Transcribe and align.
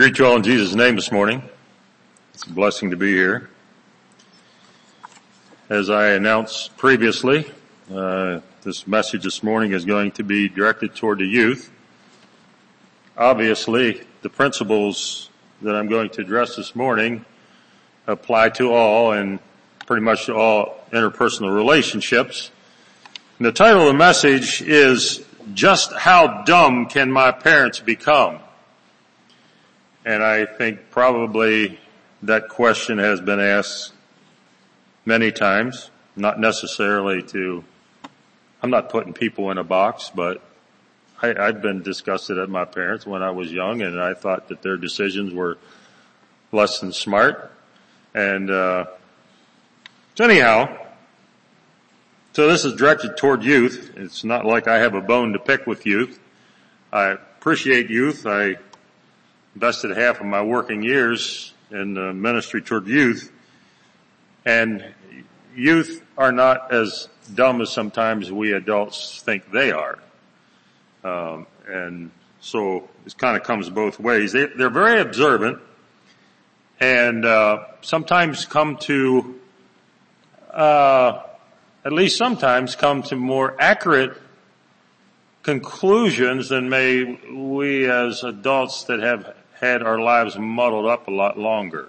greet 0.00 0.18
you 0.18 0.24
all 0.24 0.36
in 0.36 0.42
Jesus' 0.42 0.74
name 0.74 0.96
this 0.96 1.12
morning. 1.12 1.42
It's 2.32 2.44
a 2.44 2.50
blessing 2.50 2.88
to 2.88 2.96
be 2.96 3.12
here. 3.12 3.50
As 5.68 5.90
I 5.90 6.12
announced 6.12 6.74
previously, 6.78 7.44
uh, 7.94 8.40
this 8.62 8.86
message 8.86 9.24
this 9.24 9.42
morning 9.42 9.72
is 9.72 9.84
going 9.84 10.12
to 10.12 10.22
be 10.22 10.48
directed 10.48 10.94
toward 10.96 11.18
the 11.18 11.26
youth. 11.26 11.70
Obviously, 13.14 14.00
the 14.22 14.30
principles 14.30 15.28
that 15.60 15.76
I'm 15.76 15.86
going 15.86 16.08
to 16.08 16.22
address 16.22 16.56
this 16.56 16.74
morning 16.74 17.26
apply 18.06 18.48
to 18.56 18.72
all 18.72 19.12
and 19.12 19.38
pretty 19.84 20.02
much 20.02 20.24
to 20.24 20.34
all 20.34 20.82
interpersonal 20.94 21.54
relationships. 21.54 22.50
And 23.36 23.44
the 23.44 23.52
title 23.52 23.82
of 23.82 23.88
the 23.88 23.98
message 23.98 24.62
is 24.62 25.22
Just 25.52 25.92
How 25.92 26.42
Dumb 26.44 26.86
Can 26.86 27.12
My 27.12 27.32
Parents 27.32 27.80
Become? 27.80 28.38
And 30.04 30.22
I 30.22 30.46
think 30.46 30.90
probably 30.90 31.78
that 32.22 32.48
question 32.48 32.98
has 32.98 33.20
been 33.20 33.40
asked 33.40 33.92
many 35.04 35.30
times, 35.30 35.90
not 36.16 36.40
necessarily 36.40 37.22
to, 37.22 37.64
I'm 38.62 38.70
not 38.70 38.88
putting 38.88 39.12
people 39.12 39.50
in 39.50 39.58
a 39.58 39.64
box, 39.64 40.10
but 40.14 40.42
I, 41.22 41.34
I've 41.34 41.60
been 41.60 41.82
disgusted 41.82 42.38
at 42.38 42.48
my 42.48 42.64
parents 42.64 43.06
when 43.06 43.22
I 43.22 43.30
was 43.30 43.52
young 43.52 43.82
and 43.82 44.00
I 44.00 44.14
thought 44.14 44.48
that 44.48 44.62
their 44.62 44.76
decisions 44.76 45.34
were 45.34 45.58
less 46.52 46.80
than 46.80 46.92
smart. 46.92 47.52
And, 48.14 48.50
uh, 48.50 48.86
so 50.14 50.24
anyhow, 50.24 50.76
so 52.32 52.48
this 52.48 52.64
is 52.64 52.74
directed 52.74 53.16
toward 53.16 53.42
youth. 53.42 53.92
It's 53.96 54.24
not 54.24 54.44
like 54.46 54.68
I 54.68 54.78
have 54.78 54.94
a 54.94 55.00
bone 55.00 55.32
to 55.32 55.38
pick 55.38 55.66
with 55.66 55.84
youth. 55.84 56.18
I 56.92 57.08
appreciate 57.10 57.90
youth. 57.90 58.26
I 58.26 58.56
invested 59.54 59.96
half 59.96 60.20
of 60.20 60.26
my 60.26 60.42
working 60.42 60.82
years 60.82 61.52
in 61.70 61.94
the 61.94 62.12
ministry 62.12 62.62
toward 62.62 62.86
youth. 62.86 63.32
And 64.44 64.84
youth 65.54 66.02
are 66.16 66.32
not 66.32 66.72
as 66.72 67.08
dumb 67.34 67.60
as 67.60 67.70
sometimes 67.70 68.32
we 68.32 68.52
adults 68.52 69.22
think 69.22 69.50
they 69.50 69.72
are. 69.72 69.98
Um, 71.04 71.46
and 71.68 72.10
so 72.40 72.88
it 73.06 73.16
kind 73.16 73.36
of 73.36 73.42
comes 73.42 73.68
both 73.70 74.00
ways. 74.00 74.32
They, 74.32 74.42
are 74.42 74.70
very 74.70 75.00
observant 75.00 75.60
and 76.80 77.24
uh, 77.26 77.64
sometimes 77.82 78.46
come 78.46 78.78
to, 78.78 79.38
uh, 80.50 81.22
at 81.84 81.92
least 81.92 82.16
sometimes 82.16 82.74
come 82.74 83.02
to 83.04 83.16
more 83.16 83.54
accurate 83.60 84.16
conclusions 85.42 86.48
than 86.48 86.68
may 86.68 87.18
we 87.32 87.88
as 87.90 88.24
adults 88.24 88.84
that 88.84 89.00
have 89.00 89.34
had 89.60 89.82
our 89.82 90.00
lives 90.00 90.38
muddled 90.38 90.86
up 90.86 91.06
a 91.06 91.10
lot 91.10 91.38
longer. 91.38 91.88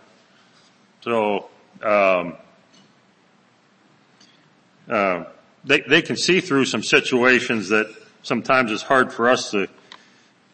So, 1.01 1.49
um, 1.81 2.35
uh, 4.89 5.23
they, 5.63 5.81
they 5.81 6.01
can 6.01 6.17
see 6.17 6.41
through 6.41 6.65
some 6.65 6.83
situations 6.83 7.69
that 7.69 7.87
sometimes 8.23 8.71
it's 8.71 8.83
hard 8.83 9.13
for 9.13 9.29
us 9.29 9.51
to, 9.51 9.67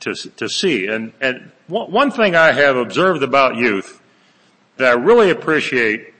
to, 0.02 0.14
to 0.14 0.48
see. 0.48 0.88
And, 0.88 1.12
and 1.20 1.52
one 1.68 2.12
thing 2.12 2.36
I 2.36 2.52
have 2.52 2.78
observed 2.78 3.24
about 3.24 3.56
youth 3.56 4.02
that 4.78 4.88
I 4.88 4.94
really 4.94 5.32
appreciate 5.32 6.14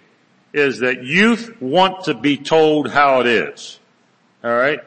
is 0.52 0.80
that 0.80 1.04
youth 1.04 1.62
want 1.62 2.06
to 2.06 2.16
be 2.16 2.38
told 2.38 2.90
how 2.90 3.20
it 3.20 3.28
is. 3.28 3.80
Alright? 4.44 4.80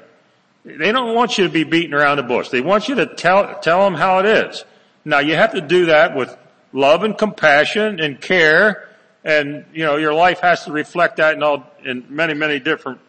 They 0.65 0.93
don't 0.93 1.15
want 1.15 1.39
you 1.39 1.45
to 1.45 1.51
be 1.51 1.65
beating 1.65 1.95
around 1.95 2.17
the 2.17 2.23
bush. 2.23 2.49
They 2.49 2.61
want 2.61 2.89
you 2.89 2.97
to 2.97 3.07
tell, 3.07 3.61
tell 3.61 3.85
them 3.85 3.95
how 3.95 4.19
it 4.19 4.27
is. 4.27 4.65
Now 5.05 5.21
you 5.21 5.35
have 5.35 5.53
to 5.53 5.61
do 5.61 5.87
that 5.87 6.15
with 6.15 6.37
love 6.73 7.03
and 7.03 7.17
compassion 7.17 8.01
and 8.01 8.21
care 8.21 8.91
and, 9.25 9.67
you 9.73 9.85
know, 9.85 9.97
your 9.97 10.15
life 10.15 10.41
has 10.41 10.65
to 10.65 10.73
reflect 10.73 11.17
that 11.17 11.35
in 11.35 11.43
all, 11.43 11.65
in 11.85 12.07
many, 12.09 12.35
many 12.35 12.59
different 12.59 13.01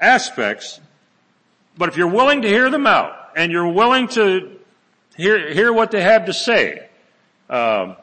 aspects. 0.00 0.80
But 1.76 1.88
if 1.88 1.96
you're 1.96 2.06
willing 2.06 2.42
to 2.42 2.48
hear 2.48 2.70
them 2.70 2.86
out 2.86 3.30
and 3.36 3.50
you're 3.50 3.68
willing 3.68 4.08
to 4.08 4.58
hear, 5.16 5.52
hear 5.52 5.72
what 5.72 5.90
they 5.90 6.02
have 6.02 6.26
to 6.26 6.32
say, 6.32 6.88
um, 7.50 7.96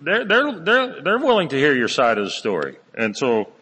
they're, 0.00 0.24
they're, 0.24 0.58
they're, 0.58 1.02
they're 1.02 1.18
willing 1.18 1.48
to 1.48 1.56
hear 1.56 1.74
your 1.74 1.88
side 1.88 2.18
of 2.18 2.24
the 2.24 2.30
story. 2.30 2.76
And 2.94 3.16
so, 3.16 3.52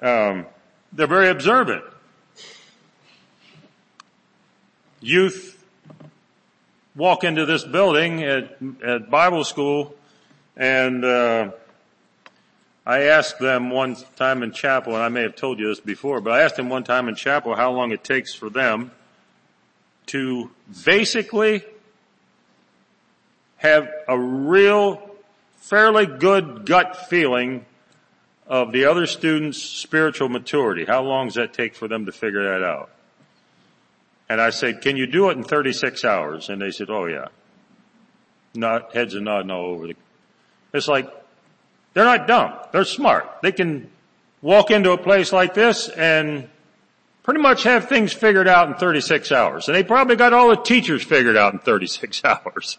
um, 0.00 0.46
they're 0.92 1.06
very 1.06 1.28
observant. 1.28 1.84
Youth 5.00 5.57
walk 6.98 7.24
into 7.24 7.46
this 7.46 7.64
building 7.64 8.22
at, 8.24 8.58
at 8.84 9.08
Bible 9.08 9.44
school 9.44 9.94
and, 10.56 11.04
uh, 11.04 11.52
I 12.88 13.02
asked 13.02 13.38
them 13.38 13.68
one 13.68 13.96
time 14.16 14.42
in 14.42 14.50
chapel, 14.50 14.94
and 14.94 15.02
I 15.02 15.10
may 15.10 15.20
have 15.20 15.36
told 15.36 15.58
you 15.58 15.68
this 15.68 15.78
before, 15.78 16.22
but 16.22 16.32
I 16.32 16.40
asked 16.40 16.56
them 16.56 16.70
one 16.70 16.84
time 16.84 17.06
in 17.06 17.16
chapel 17.16 17.54
how 17.54 17.70
long 17.70 17.92
it 17.92 18.02
takes 18.02 18.34
for 18.34 18.48
them 18.48 18.92
to 20.06 20.50
basically 20.86 21.62
have 23.58 23.90
a 24.08 24.18
real, 24.18 25.02
fairly 25.56 26.06
good 26.06 26.64
gut 26.64 26.96
feeling 27.10 27.66
of 28.46 28.72
the 28.72 28.86
other 28.86 29.04
student's 29.04 29.62
spiritual 29.62 30.30
maturity. 30.30 30.86
How 30.86 31.02
long 31.02 31.26
does 31.26 31.34
that 31.34 31.52
take 31.52 31.74
for 31.74 31.88
them 31.88 32.06
to 32.06 32.12
figure 32.12 32.44
that 32.44 32.64
out? 32.64 32.88
And 34.28 34.40
I 34.40 34.50
said, 34.50 34.82
can 34.82 34.96
you 34.96 35.06
do 35.06 35.30
it 35.30 35.36
in 35.36 35.42
36 35.42 36.04
hours? 36.04 36.48
And 36.48 36.60
they 36.60 36.70
said, 36.70 36.90
oh 36.90 37.06
yeah. 37.06 37.28
Not, 38.54 38.94
heads 38.94 39.14
are 39.14 39.20
nodding 39.20 39.50
all 39.50 39.66
over 39.66 39.86
the, 39.86 39.96
it's 40.72 40.88
like, 40.88 41.08
they're 41.94 42.04
not 42.04 42.26
dumb. 42.26 42.54
They're 42.72 42.84
smart. 42.84 43.38
They 43.42 43.52
can 43.52 43.90
walk 44.42 44.70
into 44.70 44.92
a 44.92 44.98
place 44.98 45.32
like 45.32 45.54
this 45.54 45.88
and 45.88 46.48
pretty 47.22 47.40
much 47.40 47.64
have 47.64 47.88
things 47.88 48.12
figured 48.12 48.48
out 48.48 48.68
in 48.68 48.74
36 48.74 49.32
hours. 49.32 49.68
And 49.68 49.74
they 49.74 49.82
probably 49.82 50.16
got 50.16 50.32
all 50.32 50.48
the 50.48 50.56
teachers 50.56 51.02
figured 51.02 51.36
out 51.36 51.52
in 51.52 51.58
36 51.58 52.22
hours. 52.24 52.78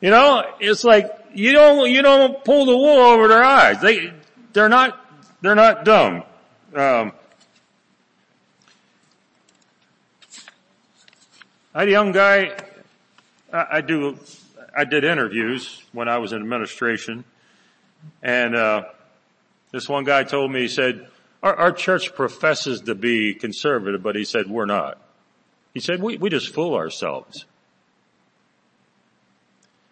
You 0.00 0.10
know, 0.10 0.44
it's 0.60 0.84
like, 0.84 1.10
you 1.34 1.52
don't, 1.52 1.90
you 1.90 2.02
don't 2.02 2.44
pull 2.44 2.66
the 2.66 2.76
wool 2.76 2.98
over 2.98 3.28
their 3.28 3.42
eyes. 3.42 3.80
They, 3.80 4.12
they're 4.52 4.68
not, 4.68 5.04
they're 5.40 5.54
not 5.54 5.84
dumb. 5.84 6.22
Um, 6.74 7.12
I 11.78 11.82
had 11.82 11.88
a 11.90 11.92
young 11.92 12.10
guy, 12.10 12.56
I, 13.52 13.66
I 13.74 13.80
do, 13.82 14.18
I 14.76 14.84
did 14.84 15.04
interviews 15.04 15.80
when 15.92 16.08
I 16.08 16.18
was 16.18 16.32
in 16.32 16.42
administration 16.42 17.22
and, 18.20 18.56
uh, 18.56 18.82
this 19.70 19.88
one 19.88 20.02
guy 20.02 20.24
told 20.24 20.50
me, 20.50 20.62
he 20.62 20.68
said, 20.68 21.06
our, 21.40 21.54
our, 21.54 21.70
church 21.70 22.16
professes 22.16 22.80
to 22.80 22.96
be 22.96 23.32
conservative, 23.32 24.02
but 24.02 24.16
he 24.16 24.24
said, 24.24 24.48
we're 24.48 24.66
not. 24.66 24.98
He 25.72 25.78
said, 25.78 26.02
we, 26.02 26.16
we 26.16 26.30
just 26.30 26.52
fool 26.52 26.74
ourselves. 26.74 27.44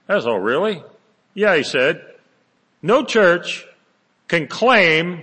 That's 0.08 0.26
all 0.26 0.40
really? 0.40 0.82
Yeah, 1.34 1.54
he 1.54 1.62
said, 1.62 2.04
no 2.82 3.04
church 3.04 3.64
can 4.26 4.48
claim 4.48 5.22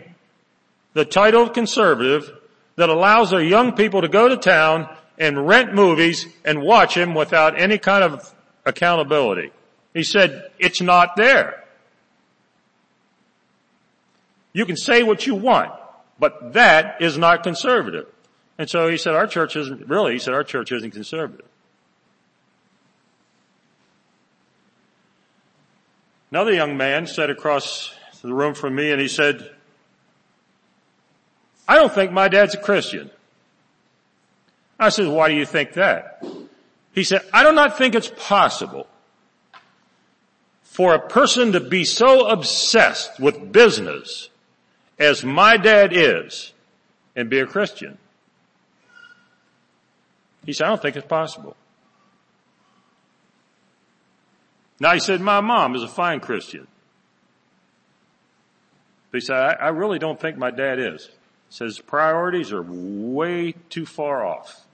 the 0.93 1.03
title 1.03 1.43
of 1.43 1.51
conservative 1.51 2.31
that 2.77 2.87
allows 2.87 3.31
their 3.31 3.43
young 3.43 3.73
people 3.73 3.99
to 4.01 4.07
go 4.07 4.29
to 4.29 4.37
town 4.37 4.87
and 5.17 5.47
rent 5.47 5.73
movies 5.73 6.27
and 6.43 6.61
watch 6.61 6.95
them 6.95 7.13
without 7.13 7.59
any 7.59 7.77
kind 7.77 8.03
of 8.03 8.33
accountability. 8.65 9.51
He 9.93 10.03
said, 10.03 10.49
it's 10.59 10.81
not 10.81 11.15
there. 11.15 11.63
You 14.53 14.65
can 14.65 14.77
say 14.77 15.03
what 15.03 15.25
you 15.25 15.35
want, 15.35 15.71
but 16.19 16.53
that 16.53 17.01
is 17.01 17.17
not 17.17 17.43
conservative. 17.43 18.07
And 18.57 18.69
so 18.69 18.87
he 18.87 18.97
said, 18.97 19.15
our 19.15 19.27
church 19.27 19.55
isn't, 19.55 19.87
really, 19.87 20.13
he 20.13 20.19
said, 20.19 20.33
our 20.33 20.43
church 20.43 20.71
isn't 20.71 20.91
conservative. 20.91 21.47
Another 26.31 26.53
young 26.53 26.77
man 26.77 27.05
sat 27.05 27.29
across 27.29 27.93
the 28.23 28.33
room 28.33 28.53
from 28.55 28.73
me 28.73 28.91
and 28.91 28.99
he 28.99 29.07
said, 29.07 29.51
I 31.67 31.75
don't 31.75 31.93
think 31.93 32.11
my 32.11 32.27
dad's 32.27 32.55
a 32.55 32.57
Christian. 32.57 33.11
I 34.79 34.89
said, 34.89 35.07
why 35.07 35.29
do 35.29 35.35
you 35.35 35.45
think 35.45 35.73
that? 35.73 36.23
He 36.93 37.03
said, 37.03 37.21
I 37.33 37.43
do 37.43 37.51
not 37.51 37.77
think 37.77 37.95
it's 37.95 38.11
possible 38.17 38.87
for 40.61 40.95
a 40.95 40.99
person 41.07 41.51
to 41.51 41.59
be 41.59 41.85
so 41.85 42.27
obsessed 42.27 43.19
with 43.19 43.51
business 43.51 44.29
as 44.99 45.23
my 45.23 45.57
dad 45.57 45.91
is 45.93 46.53
and 47.15 47.29
be 47.29 47.39
a 47.39 47.45
Christian. 47.45 47.97
He 50.45 50.53
said, 50.53 50.65
I 50.65 50.69
don't 50.69 50.81
think 50.81 50.95
it's 50.95 51.07
possible. 51.07 51.55
Now 54.79 54.93
he 54.93 54.99
said, 54.99 55.21
my 55.21 55.41
mom 55.41 55.75
is 55.75 55.83
a 55.83 55.87
fine 55.87 56.19
Christian. 56.19 56.67
He 59.11 59.19
said, 59.19 59.37
I, 59.37 59.53
I 59.53 59.67
really 59.69 59.99
don't 59.99 60.19
think 60.19 60.37
my 60.37 60.51
dad 60.51 60.79
is. 60.79 61.09
Says 61.53 61.77
priorities 61.77 62.51
are 62.51 62.63
way 62.63 63.53
too 63.69 63.85
far 63.85 64.25
off. 64.25 64.65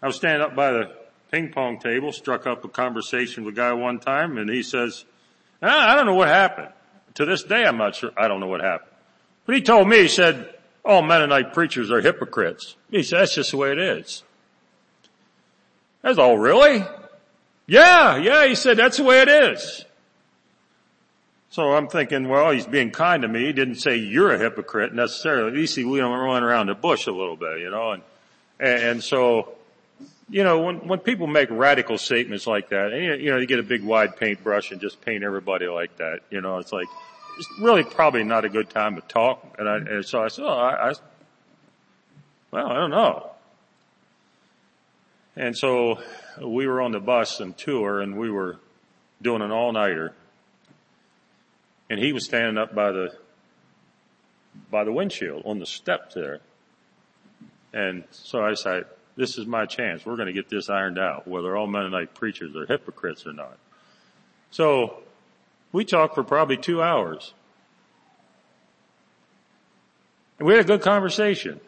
I 0.00 0.06
was 0.06 0.14
standing 0.14 0.40
up 0.40 0.54
by 0.54 0.70
the 0.70 0.92
ping 1.32 1.50
pong 1.50 1.80
table, 1.80 2.12
struck 2.12 2.46
up 2.46 2.64
a 2.64 2.68
conversation 2.68 3.42
with 3.42 3.54
a 3.54 3.56
guy 3.56 3.72
one 3.72 3.98
time, 3.98 4.38
and 4.38 4.48
he 4.48 4.62
says, 4.62 5.04
ah, 5.64 5.90
I 5.90 5.96
don't 5.96 6.06
know 6.06 6.14
what 6.14 6.28
happened. 6.28 6.68
To 7.14 7.24
this 7.24 7.42
day, 7.42 7.64
I'm 7.64 7.76
not 7.76 7.96
sure. 7.96 8.12
I 8.16 8.28
don't 8.28 8.38
know 8.38 8.46
what 8.46 8.60
happened. 8.60 8.92
But 9.46 9.56
he 9.56 9.60
told 9.60 9.88
me, 9.88 10.02
he 10.02 10.08
said, 10.08 10.54
all 10.84 11.02
Mennonite 11.02 11.54
preachers 11.54 11.90
are 11.90 12.00
hypocrites. 12.00 12.76
He 12.88 13.02
said, 13.02 13.22
that's 13.22 13.34
just 13.34 13.50
the 13.50 13.56
way 13.56 13.72
it 13.72 13.80
is. 13.80 14.22
That's 16.02 16.18
all 16.18 16.38
really? 16.38 16.84
Yeah, 17.66 18.16
yeah, 18.18 18.46
he 18.46 18.54
said, 18.54 18.76
that's 18.76 18.98
the 18.98 19.02
way 19.02 19.22
it 19.22 19.28
is. 19.28 19.86
So 21.54 21.70
I'm 21.70 21.86
thinking, 21.86 22.28
well, 22.28 22.50
he's 22.50 22.66
being 22.66 22.90
kind 22.90 23.22
to 23.22 23.28
me. 23.28 23.44
He 23.44 23.52
didn't 23.52 23.76
say 23.76 23.94
you're 23.94 24.34
a 24.34 24.38
hypocrite 24.38 24.92
necessarily. 24.92 25.46
At 25.46 25.54
least 25.54 25.76
he, 25.76 25.84
we 25.84 26.00
don't 26.00 26.10
run 26.10 26.42
around 26.42 26.66
the 26.66 26.74
bush 26.74 27.06
a 27.06 27.12
little 27.12 27.36
bit, 27.36 27.60
you 27.60 27.70
know, 27.70 27.92
and, 27.92 28.02
and 28.58 29.04
so, 29.04 29.54
you 30.28 30.42
know, 30.42 30.62
when, 30.62 30.88
when 30.88 30.98
people 30.98 31.28
make 31.28 31.48
radical 31.52 31.96
statements 31.96 32.48
like 32.48 32.70
that, 32.70 32.90
you 33.20 33.30
know, 33.30 33.36
you 33.36 33.46
get 33.46 33.60
a 33.60 33.62
big 33.62 33.84
wide 33.84 34.16
paintbrush 34.16 34.72
and 34.72 34.80
just 34.80 35.00
paint 35.02 35.22
everybody 35.22 35.68
like 35.68 35.96
that, 35.98 36.22
you 36.28 36.40
know, 36.40 36.58
it's 36.58 36.72
like, 36.72 36.88
it's 37.38 37.48
really 37.60 37.84
probably 37.84 38.24
not 38.24 38.44
a 38.44 38.48
good 38.48 38.68
time 38.68 38.96
to 38.96 39.02
talk. 39.02 39.54
And 39.56 39.68
I, 39.68 39.76
and 39.76 40.04
so 40.04 40.24
I 40.24 40.28
said, 40.28 40.44
oh, 40.44 40.58
I, 40.58 40.90
I, 40.90 40.94
well, 42.50 42.66
I 42.66 42.74
don't 42.74 42.90
know. 42.90 43.30
And 45.36 45.56
so 45.56 46.00
we 46.42 46.66
were 46.66 46.82
on 46.82 46.90
the 46.90 46.98
bus 46.98 47.38
and 47.38 47.56
tour 47.56 48.00
and 48.00 48.18
we 48.18 48.28
were 48.28 48.56
doing 49.22 49.40
an 49.40 49.52
all-nighter 49.52 50.14
and 51.94 52.02
he 52.02 52.12
was 52.12 52.24
standing 52.24 52.58
up 52.58 52.74
by 52.74 52.90
the, 52.90 53.16
by 54.68 54.82
the 54.82 54.90
windshield 54.90 55.44
on 55.46 55.60
the 55.60 55.66
steps 55.66 56.16
there. 56.16 56.40
And 57.72 58.02
so 58.10 58.44
I 58.44 58.54
said, 58.54 58.86
this 59.14 59.38
is 59.38 59.46
my 59.46 59.64
chance. 59.64 60.04
We're 60.04 60.16
going 60.16 60.26
to 60.26 60.32
get 60.32 60.48
this 60.48 60.68
ironed 60.68 60.98
out, 60.98 61.28
whether 61.28 61.56
all 61.56 61.68
Mennonite 61.68 62.12
preachers 62.12 62.56
are 62.56 62.66
hypocrites 62.66 63.28
or 63.28 63.32
not. 63.32 63.56
So 64.50 65.04
we 65.70 65.84
talked 65.84 66.16
for 66.16 66.24
probably 66.24 66.56
two 66.56 66.82
hours. 66.82 67.32
And 70.40 70.48
we 70.48 70.54
had 70.54 70.64
a 70.64 70.66
good 70.66 70.82
conversation. 70.82 71.60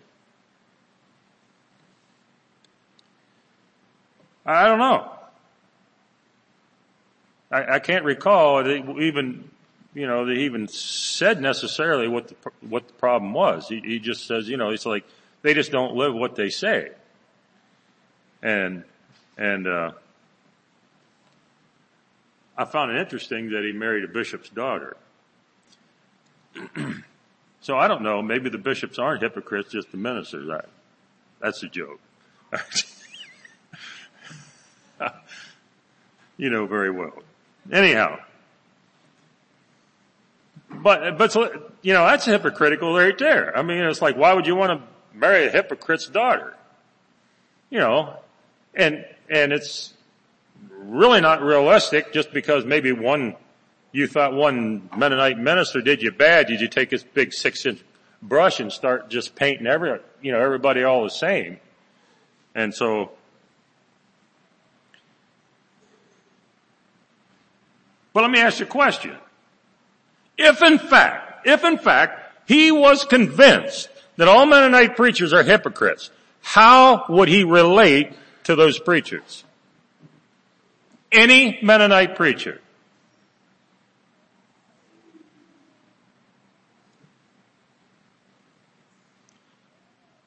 I 4.45 4.67
don't 4.67 4.81
know. 4.81 5.09
I, 7.53 7.75
I 7.75 7.79
can't 7.79 8.05
recall 8.05 8.69
even 8.69 9.51
you 9.97 10.07
know, 10.07 10.27
that 10.27 10.37
he 10.37 10.45
even 10.45 10.69
said 10.69 11.41
necessarily 11.41 12.07
what 12.07 12.29
the, 12.29 12.37
what 12.61 12.87
the 12.87 12.93
problem 12.93 13.33
was. 13.33 13.67
He, 13.67 13.81
he 13.81 13.99
just 13.99 14.27
says, 14.27 14.47
you 14.47 14.59
know, 14.59 14.69
it's 14.69 14.85
like, 14.85 15.07
they 15.41 15.55
just 15.55 15.73
don't 15.73 15.95
live 15.95 16.15
what 16.15 16.37
they 16.37 16.51
say. 16.51 16.91
And, 18.43 18.85
and, 19.39 19.67
uh, 19.67 19.93
I 22.59 22.67
found 22.67 22.91
it 22.91 23.01
interesting 23.01 23.53
that 23.53 23.65
he 23.65 23.73
married 23.73 24.05
a 24.05 24.09
bishop's 24.09 24.51
daughter. 24.51 24.99
so 27.63 27.79
I 27.79 27.89
don't 27.89 28.03
know, 28.03 28.21
maybe 28.21 28.51
the 28.51 28.59
bishops 28.59 28.99
aren't 28.99 29.23
hypocrites, 29.23 29.73
just 29.73 29.93
the 29.93 29.97
ministers 29.97 30.51
are. 30.51 30.67
That's 31.41 31.63
a 31.63 31.69
joke. 31.69 32.01
you 36.37 36.51
know 36.51 36.67
very 36.67 36.91
well. 36.91 37.15
Anyhow, 37.73 38.19
but, 40.83 41.19
but, 41.19 41.35
you 41.83 41.93
know, 41.93 42.05
that's 42.07 42.25
hypocritical 42.25 42.95
right 42.95 43.17
there. 43.19 43.57
I 43.57 43.63
mean, 43.63 43.83
it's 43.83 44.03
like, 44.03 44.17
why 44.17 44.35
would 44.35 44.47
you 44.47 44.57
want 44.57 44.81
to 44.81 45.19
marry 45.19 45.47
a 45.47 45.51
hypocrite's 45.51 46.07
daughter? 46.07 46.55
You 47.71 47.79
know, 47.81 48.17
and, 48.75 49.05
and 49.29 49.53
it's 49.53 49.95
really 50.79 51.21
not 51.21 51.43
realistic 51.43 52.13
just 52.13 52.33
because 52.33 52.65
maybe 52.65 52.93
one, 52.93 53.37
you 53.93 54.07
thought 54.07 54.33
one 54.35 54.89
Mennonite 54.97 55.39
minister 55.39 55.81
did 55.81 56.03
you 56.03 56.13
bad, 56.13 56.47
did 56.47 56.61
you 56.61 56.69
take 56.69 56.91
this 56.91 57.03
big 57.03 57.33
six 57.33 57.67
inch 57.67 57.83
brush 58.23 58.61
and 58.61 58.73
start 58.73 59.09
just 59.09 59.35
painting 59.35 59.67
every, 59.67 59.99
you 60.21 60.33
know, 60.33 60.41
everybody 60.41 60.83
all 60.83 61.05
the 61.05 61.11
same. 61.11 61.59
And 62.55 62.75
so, 62.75 63.11
but 68.13 68.23
let 68.23 68.31
me 68.31 68.41
ask 68.41 68.61
you 68.61 68.67
a 68.67 68.69
question. 68.69 69.17
If 70.39 70.63
in 70.63 70.79
fact, 70.79 71.47
if 71.47 71.65
in 71.65 71.79
fact, 71.79 72.49
he 72.49 72.71
was 72.71 73.05
convinced 73.05 73.89
that 74.17 74.29
all 74.29 74.47
Mennonite 74.47 74.97
preachers 74.97 75.33
are 75.33 75.43
hypocrites, 75.43 76.11
how 76.43 77.05
would 77.09 77.29
he 77.29 77.45
relate 77.45 78.13
to 78.45 78.55
those 78.55 78.79
preachers? 78.79 79.45
Any 81.11 81.59
Mennonite 81.63 82.17
preacher. 82.17 82.61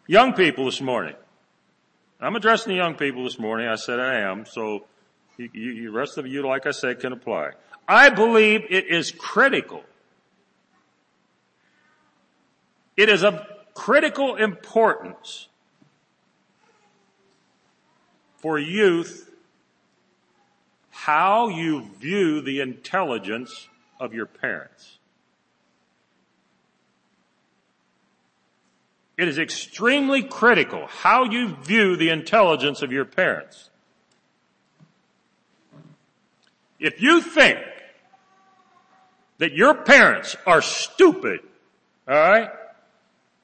Young 0.08 0.34
people 0.34 0.66
this 0.66 0.82
morning. 0.82 1.14
I'm 2.20 2.36
addressing 2.36 2.72
the 2.72 2.78
young 2.78 2.96
people 2.96 3.24
this 3.24 3.38
morning. 3.38 3.68
I 3.68 3.76
said 3.76 4.00
I 4.00 4.22
am, 4.22 4.46
so 4.46 4.88
you, 5.38 5.50
you, 5.54 5.92
the 5.92 5.98
rest 5.98 6.18
of 6.18 6.26
you, 6.26 6.46
like 6.46 6.66
I 6.66 6.72
said, 6.72 7.00
can 7.00 7.14
apply. 7.14 7.52
I 7.88 8.10
believe 8.10 8.66
it 8.70 8.88
is 8.88 9.12
critical 9.12 9.84
It 13.00 13.08
is 13.08 13.24
of 13.24 13.40
critical 13.74 14.36
importance 14.36 15.48
for 18.40 18.60
youth 18.60 19.32
how 20.90 21.48
you 21.48 21.86
view 21.98 22.42
the 22.42 22.60
intelligence 22.60 23.70
of 24.02 24.14
your 24.14 24.26
parents. 24.26 24.98
It 29.18 29.30
is 29.30 29.40
extremely 29.40 30.22
critical 30.22 30.86
how 30.88 31.24
you 31.24 31.56
view 31.56 31.96
the 31.96 32.10
intelligence 32.10 32.82
of 32.82 32.92
your 32.92 33.06
parents. 33.06 33.70
If 36.82 37.02
you 37.02 37.22
think 37.22 37.60
that 39.38 39.54
your 39.54 39.74
parents 39.74 40.36
are 40.46 40.62
stupid, 40.62 41.40
alright, 42.06 42.50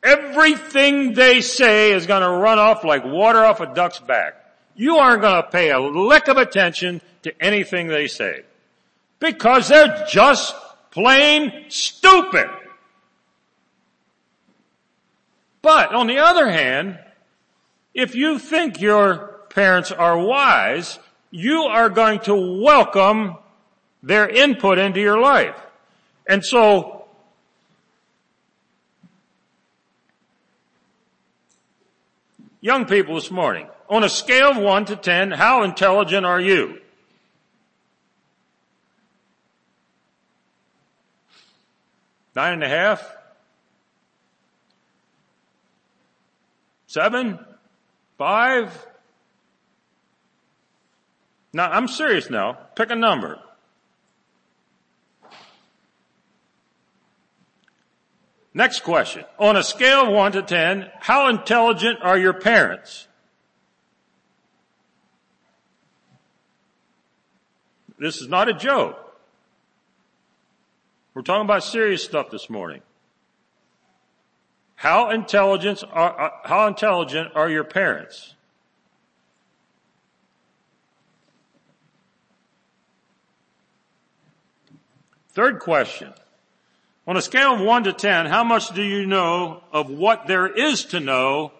Everything 0.05 1.13
they 1.13 1.41
say 1.41 1.91
is 1.91 2.05
going 2.05 2.21
to 2.21 2.29
run 2.29 2.59
off 2.59 2.83
like 2.83 3.03
water 3.03 3.43
off 3.43 3.59
a 3.59 3.73
duck's 3.73 3.99
back. 3.99 4.35
You 4.75 4.97
aren't 4.97 5.23
going 5.23 5.41
to 5.41 5.49
pay 5.49 5.71
a 5.71 5.79
lick 5.79 6.27
of 6.27 6.37
attention 6.37 7.01
to 7.23 7.33
anything 7.43 7.87
they 7.87 8.05
say. 8.05 8.43
Because 9.19 9.67
they're 9.67 10.05
just 10.07 10.53
plain 10.91 11.65
stupid. 11.69 12.47
But 15.63 15.95
on 15.95 16.05
the 16.05 16.19
other 16.19 16.51
hand, 16.51 16.99
if 17.95 18.13
you 18.13 18.37
think 18.37 18.79
your 18.79 19.39
parents 19.49 19.91
are 19.91 20.19
wise, 20.19 20.99
you 21.31 21.63
are 21.63 21.89
going 21.89 22.19
to 22.19 22.61
welcome 22.61 23.37
their 24.03 24.29
input 24.29 24.77
into 24.77 24.99
your 24.99 25.19
life. 25.19 25.55
And 26.27 26.45
so 26.45 26.94
Young 32.65 32.87
people 32.87 33.13
this 33.13 33.29
morning, 33.29 33.67
on 33.87 34.03
a 34.03 34.09
scale 34.09 34.49
of 34.49 34.57
1 34.57 34.85
to 34.85 34.95
10, 34.95 35.29
how 35.29 35.61
intelligent 35.61 36.25
are 36.25 36.41
you? 36.41 36.81
Nine 42.35 42.53
and 42.53 42.63
a 42.63 42.67
half? 42.67 43.15
Seven? 46.87 47.37
Five? 48.17 48.87
Now, 51.53 51.69
I'm 51.69 51.87
serious 51.87 52.31
now. 52.31 52.53
Pick 52.75 52.89
a 52.89 52.95
number. 52.95 53.39
Next 58.55 58.83
question. 58.83 59.25
On 59.37 59.57
a 59.57 59.63
scale 59.63 60.07
of 60.07 60.13
1 60.13 60.31
to 60.31 60.41
10, 60.41 60.89
how 61.01 61.27
intelligent 61.27 61.99
are 62.01 62.17
your 62.17 62.31
parents? 62.31 63.05
This 67.99 68.21
is 68.21 68.29
not 68.29 68.47
a 68.47 68.53
joke. 68.53 68.97
We're 71.13 71.21
talking 71.21 71.43
about 71.43 71.65
serious 71.65 72.05
stuff 72.05 72.31
this 72.31 72.49
morning. 72.49 72.81
How 74.75 75.09
intelligent 75.09 75.83
are, 75.91 76.21
uh, 76.21 76.29
how 76.45 76.67
intelligent 76.67 77.31
are 77.35 77.49
your 77.49 77.65
parents? 77.65 78.35
Third 85.33 85.59
question. 85.59 86.13
On 87.07 87.15
a 87.15 87.21
scale 87.21 87.53
of 87.53 87.61
1 87.61 87.83
to 87.83 87.93
10, 87.93 88.25
how 88.25 88.43
much 88.43 88.69
do 88.69 88.81
you 88.81 89.05
know 89.05 89.61
of 89.71 89.89
what 89.89 90.25
there 90.25 90.47
is 90.47 90.85
to 90.85 90.99
know 90.99 91.51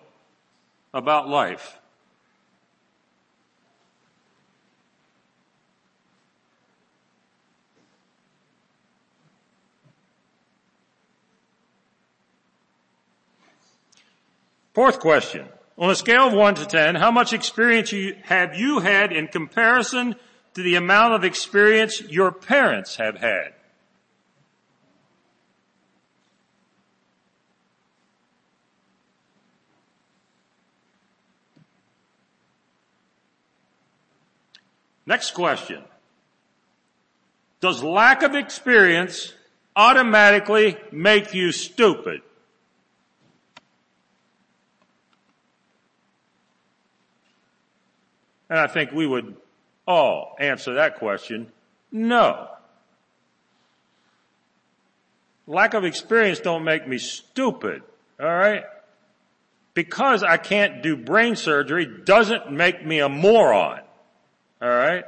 about 0.91 1.29
life? 1.29 1.77
Fourth 14.73 14.99
question. 14.99 15.47
On 15.77 15.89
a 15.89 15.95
scale 15.95 16.27
of 16.27 16.33
1 16.33 16.55
to 16.55 16.65
10, 16.65 16.95
how 16.95 17.11
much 17.11 17.33
experience 17.33 17.91
you, 17.91 18.15
have 18.23 18.55
you 18.55 18.79
had 18.79 19.13
in 19.13 19.27
comparison 19.27 20.15
to 20.53 20.63
the 20.63 20.75
amount 20.75 21.13
of 21.13 21.23
experience 21.23 22.01
your 22.01 22.31
parents 22.31 22.95
have 22.95 23.17
had? 23.17 23.54
Next 35.05 35.31
question. 35.31 35.83
Does 37.61 37.83
lack 37.83 38.23
of 38.23 38.35
experience 38.35 39.33
automatically 39.75 40.77
make 40.91 41.33
you 41.33 41.51
stupid? 41.51 42.21
And 48.49 48.59
I 48.59 48.67
think 48.67 48.91
we 48.91 49.07
would 49.07 49.35
all 49.87 50.35
answer 50.39 50.75
that 50.75 50.97
question, 50.97 51.51
no. 51.91 52.47
Lack 55.47 55.73
of 55.73 55.83
experience 55.83 56.39
don't 56.39 56.63
make 56.63 56.87
me 56.87 56.97
stupid, 56.97 57.83
alright? 58.19 58.63
Because 59.73 60.23
I 60.23 60.37
can't 60.37 60.81
do 60.81 60.95
brain 60.95 61.35
surgery 61.35 61.85
doesn't 61.85 62.51
make 62.51 62.85
me 62.85 62.99
a 62.99 63.09
moron, 63.09 63.81
alright? 64.65 65.05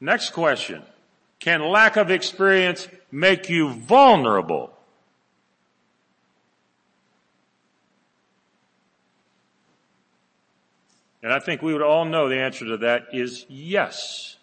Next 0.00 0.30
question. 0.30 0.82
Can 1.38 1.62
lack 1.62 1.96
of 1.96 2.10
experience 2.10 2.88
make 3.10 3.48
you 3.48 3.70
vulnerable? 3.70 4.72
And 11.22 11.32
I 11.32 11.38
think 11.38 11.60
we 11.60 11.72
would 11.72 11.82
all 11.82 12.06
know 12.06 12.28
the 12.28 12.38
answer 12.38 12.64
to 12.66 12.78
that 12.78 13.08
is 13.12 13.44
yes. 13.48 14.36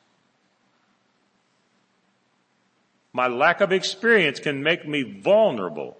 My 3.13 3.27
lack 3.27 3.61
of 3.61 3.71
experience 3.71 4.39
can 4.39 4.61
make 4.61 4.87
me 4.87 5.01
vulnerable. 5.01 5.97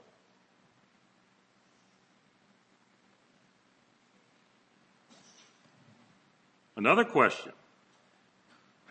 Another 6.78 7.04
question. 7.04 7.52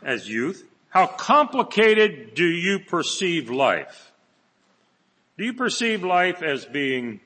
As 0.02 0.28
youth, 0.28 0.66
how 0.90 1.06
complicated 1.06 2.34
do 2.34 2.44
you 2.44 2.78
perceive 2.80 3.48
life? 3.48 4.12
Do 5.38 5.44
you 5.44 5.54
perceive 5.54 6.02
life 6.02 6.42
as 6.42 6.66
being 6.66 7.20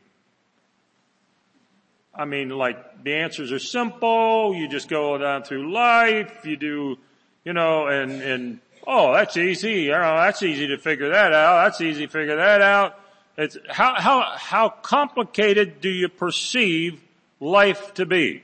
I 2.15 2.27
mean, 2.27 2.51
like 2.51 3.03
the 3.03 3.15
answers 3.15 3.51
are 3.51 3.59
simple. 3.59 4.55
You 4.55 4.69
just 4.69 4.89
go 4.89 5.17
down 5.17 5.43
through 5.43 5.73
life. 5.73 6.45
You 6.45 6.57
do, 6.57 6.99
you 7.45 7.53
know, 7.55 7.87
and, 7.87 8.13
and, 8.21 8.61
oh, 8.87 9.15
that's 9.15 9.37
easy. 9.39 9.89
Know, 9.89 10.17
that's 10.19 10.43
easy 10.43 10.67
to 10.67 10.77
figure 10.77 11.09
that 11.09 11.33
out. 11.33 11.65
That's 11.65 11.81
easy 11.81 12.07
to 12.07 12.13
figure 12.13 12.37
that 12.37 12.61
out. 12.61 12.99
It's 13.39 13.57
how, 13.71 13.95
how, 13.99 14.35
how 14.37 14.69
complicated 14.69 15.81
do 15.81 15.89
you 15.89 16.09
perceive 16.09 17.01
life 17.39 17.95
to 17.95 18.05
be? 18.05 18.43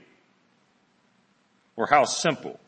Or 1.76 1.87
how 1.87 2.04
simple? 2.04 2.59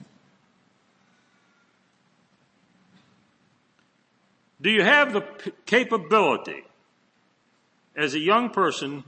Do 4.61 4.71
you 4.71 4.83
have 4.83 5.12
the 5.12 5.23
p- 5.23 5.53
capability 5.67 6.65
as 7.97 8.15
a 8.15 8.19
young 8.19 8.50
person 8.50 9.05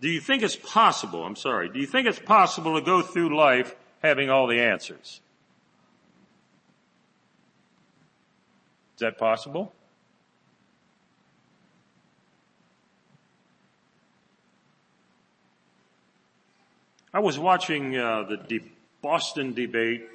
do 0.00 0.08
you 0.08 0.20
think 0.20 0.42
it's 0.42 0.56
possible, 0.56 1.24
I'm 1.24 1.36
sorry, 1.36 1.68
do 1.68 1.78
you 1.78 1.86
think 1.86 2.08
it's 2.08 2.18
possible 2.18 2.78
to 2.78 2.84
go 2.84 3.02
through 3.02 3.36
life 3.36 3.74
having 4.02 4.30
all 4.30 4.46
the 4.46 4.60
answers? 4.60 5.20
Is 8.94 9.00
that 9.00 9.18
possible? 9.18 9.72
I 17.12 17.18
was 17.18 17.38
watching 17.38 17.96
uh, 17.96 18.22
the 18.22 18.36
de- 18.36 18.72
Boston 19.02 19.52
debate 19.52 20.06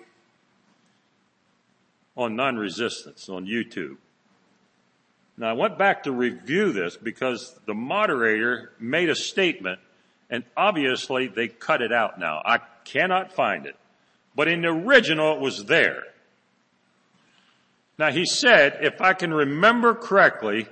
on 2.16 2.36
non-resistance 2.36 3.28
on 3.28 3.46
YouTube. 3.46 3.98
Now 5.38 5.50
I 5.50 5.54
went 5.54 5.78
back 5.78 6.04
to 6.04 6.14
review 6.14 6.72
this 6.72 6.96
because 6.96 7.54
the 7.66 7.74
moderator 7.74 8.72
made 8.80 9.10
a 9.10 9.16
statement 9.16 9.80
and 10.30 10.46
obviously 10.56 11.28
they 11.28 11.50
cut 11.50 11.82
it 11.82 11.92
out 11.92 12.18
now. 12.18 12.42
I 12.46 12.60
cannot 12.86 13.34
find 13.34 13.66
it. 13.66 13.76
But 14.34 14.48
in 14.48 14.62
the 14.62 14.70
original 14.70 15.34
it 15.34 15.42
was 15.42 15.66
there. 15.66 16.04
Now 17.98 18.12
he 18.12 18.26
said, 18.26 18.80
if 18.82 19.02
I 19.02 19.14
can 19.14 19.34
remember 19.34 19.94
correctly, 19.94 20.68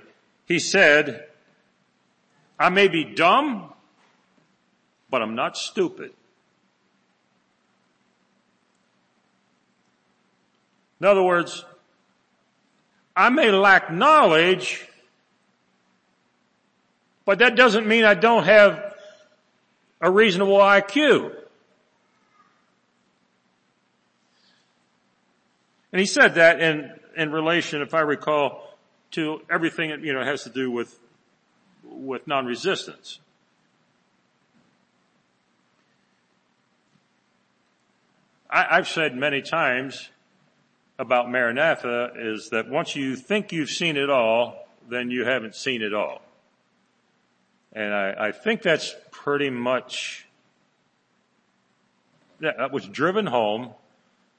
he 0.46 0.58
said, 0.58 1.26
I 2.58 2.70
may 2.70 2.88
be 2.88 3.04
dumb, 3.04 3.72
but 5.14 5.22
I'm 5.22 5.36
not 5.36 5.56
stupid. 5.56 6.10
In 10.98 11.06
other 11.06 11.22
words, 11.22 11.64
I 13.14 13.28
may 13.28 13.52
lack 13.52 13.92
knowledge, 13.92 14.88
but 17.24 17.38
that 17.38 17.54
doesn't 17.54 17.86
mean 17.86 18.04
I 18.04 18.14
don't 18.14 18.42
have 18.42 18.96
a 20.00 20.10
reasonable 20.10 20.58
IQ. 20.58 21.32
And 25.92 26.00
he 26.00 26.06
said 26.06 26.34
that 26.34 26.60
in, 26.60 26.90
in 27.16 27.30
relation, 27.30 27.82
if 27.82 27.94
I 27.94 28.00
recall, 28.00 28.76
to 29.12 29.42
everything 29.48 29.90
that, 29.90 30.00
you 30.00 30.12
know, 30.12 30.24
has 30.24 30.42
to 30.42 30.50
do 30.50 30.72
with, 30.72 30.98
with 31.84 32.26
non-resistance. 32.26 33.20
I, 38.50 38.66
I've 38.70 38.88
said 38.88 39.16
many 39.16 39.42
times 39.42 40.08
about 40.98 41.30
Maranatha 41.30 42.12
is 42.16 42.50
that 42.50 42.68
once 42.68 42.94
you 42.94 43.16
think 43.16 43.52
you've 43.52 43.70
seen 43.70 43.96
it 43.96 44.10
all, 44.10 44.68
then 44.88 45.10
you 45.10 45.24
haven't 45.24 45.54
seen 45.54 45.82
it 45.82 45.92
all. 45.92 46.22
And 47.72 47.92
I, 47.92 48.28
I 48.28 48.32
think 48.32 48.62
that's 48.62 48.94
pretty 49.10 49.50
much, 49.50 50.26
that 52.40 52.72
was 52.72 52.86
driven 52.86 53.26
home 53.26 53.70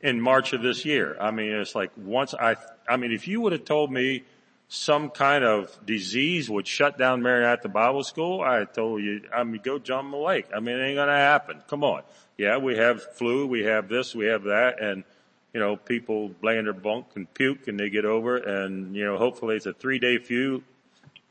in 0.01 0.21
March 0.21 0.53
of 0.53 0.61
this 0.61 0.85
year. 0.85 1.17
I 1.19 1.31
mean, 1.31 1.51
it's 1.51 1.75
like 1.75 1.91
once 1.97 2.33
I, 2.33 2.55
I 2.87 2.97
mean, 2.97 3.11
if 3.11 3.27
you 3.27 3.41
would 3.41 3.51
have 3.51 3.65
told 3.65 3.91
me 3.91 4.23
some 4.67 5.09
kind 5.09 5.43
of 5.43 5.77
disease 5.85 6.49
would 6.49 6.67
shut 6.67 6.97
down 6.97 7.21
Maranatha 7.21 7.69
Bible 7.69 8.03
School, 8.03 8.41
I 8.41 8.65
told 8.65 9.03
you, 9.03 9.21
I 9.33 9.43
mean, 9.43 9.61
go 9.63 9.79
jump 9.79 10.05
in 10.05 10.11
the 10.11 10.17
lake. 10.17 10.47
I 10.55 10.59
mean, 10.59 10.79
it 10.79 10.83
ain't 10.83 10.95
gonna 10.95 11.15
happen. 11.15 11.61
Come 11.67 11.83
on. 11.83 12.01
Yeah, 12.37 12.57
we 12.57 12.75
have 12.77 13.01
flu, 13.15 13.47
we 13.47 13.63
have 13.63 13.87
this, 13.87 14.13
we 14.13 14.25
have 14.25 14.43
that, 14.43 14.81
and 14.81 15.03
you 15.55 15.61
know, 15.61 15.77
people 15.77 16.31
lay 16.43 16.57
in 16.57 16.65
their 16.65 16.73
bunk 16.73 17.05
and 17.15 17.33
puke 17.33 17.69
and 17.69 17.79
they 17.79 17.89
get 17.89 18.03
over 18.03 18.35
it 18.35 18.45
and, 18.45 18.93
you 18.93 19.05
know, 19.05 19.17
hopefully 19.17 19.55
it's 19.55 19.65
a 19.65 19.71
three 19.71 19.99
day 19.99 20.17
flu, 20.17 20.61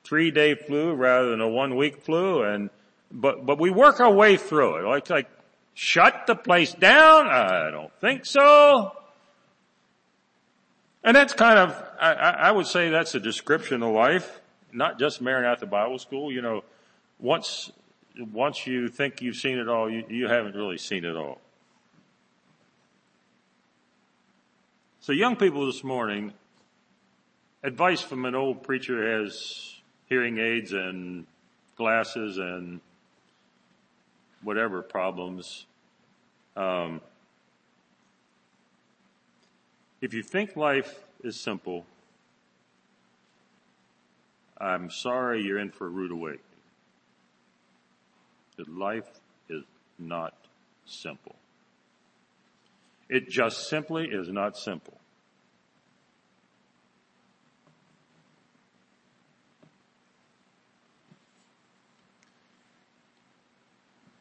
three 0.02 0.30
day 0.30 0.54
flu 0.54 0.94
rather 0.94 1.28
than 1.28 1.42
a 1.42 1.48
one 1.48 1.76
week 1.76 2.00
flu 2.00 2.42
and, 2.42 2.70
but, 3.12 3.44
but 3.44 3.58
we 3.58 3.70
work 3.70 4.00
our 4.00 4.10
way 4.10 4.38
through 4.38 4.76
it. 4.76 4.88
Like, 4.88 5.10
like, 5.10 5.28
shut 5.74 6.26
the 6.26 6.34
place 6.34 6.72
down? 6.72 7.26
I 7.26 7.70
don't 7.70 7.92
think 8.00 8.24
so. 8.24 8.92
And 11.04 11.14
that's 11.14 11.34
kind 11.34 11.58
of, 11.58 11.82
I, 12.00 12.12
I 12.12 12.50
would 12.50 12.66
say 12.66 12.88
that's 12.88 13.14
a 13.14 13.20
description 13.20 13.82
of 13.82 13.92
life, 13.92 14.40
not 14.72 14.98
just 14.98 15.20
Maranatha 15.20 15.66
Bible 15.66 15.98
School. 15.98 16.32
You 16.32 16.40
know, 16.40 16.64
once, 17.18 17.70
once 18.32 18.66
you 18.66 18.88
think 18.88 19.20
you've 19.20 19.36
seen 19.36 19.58
it 19.58 19.68
all, 19.68 19.90
you, 19.90 20.04
you 20.08 20.28
haven't 20.28 20.54
really 20.54 20.78
seen 20.78 21.04
it 21.04 21.14
all. 21.14 21.40
So 25.00 25.12
young 25.12 25.36
people 25.36 25.66
this 25.66 25.84
morning, 25.84 26.32
advice 27.62 28.00
from 28.00 28.24
an 28.24 28.34
old 28.34 28.62
preacher 28.62 28.96
who 29.02 29.22
has 29.22 29.74
hearing 30.06 30.38
aids 30.38 30.72
and 30.72 31.26
glasses 31.76 32.38
and 32.38 32.80
whatever 34.42 34.80
problems. 34.80 35.66
Um, 36.56 37.02
if 40.04 40.12
you 40.12 40.22
think 40.22 40.54
life 40.54 41.02
is 41.22 41.40
simple, 41.40 41.86
I'm 44.60 44.90
sorry 44.90 45.42
you're 45.42 45.58
in 45.58 45.70
for 45.70 45.86
a 45.86 45.88
rude 45.88 46.10
awakening. 46.10 46.40
Life 48.68 49.08
is 49.48 49.62
not 49.98 50.34
simple. 50.84 51.36
It 53.08 53.30
just 53.30 53.70
simply 53.70 54.08
is 54.08 54.28
not 54.28 54.58
simple. 54.58 55.00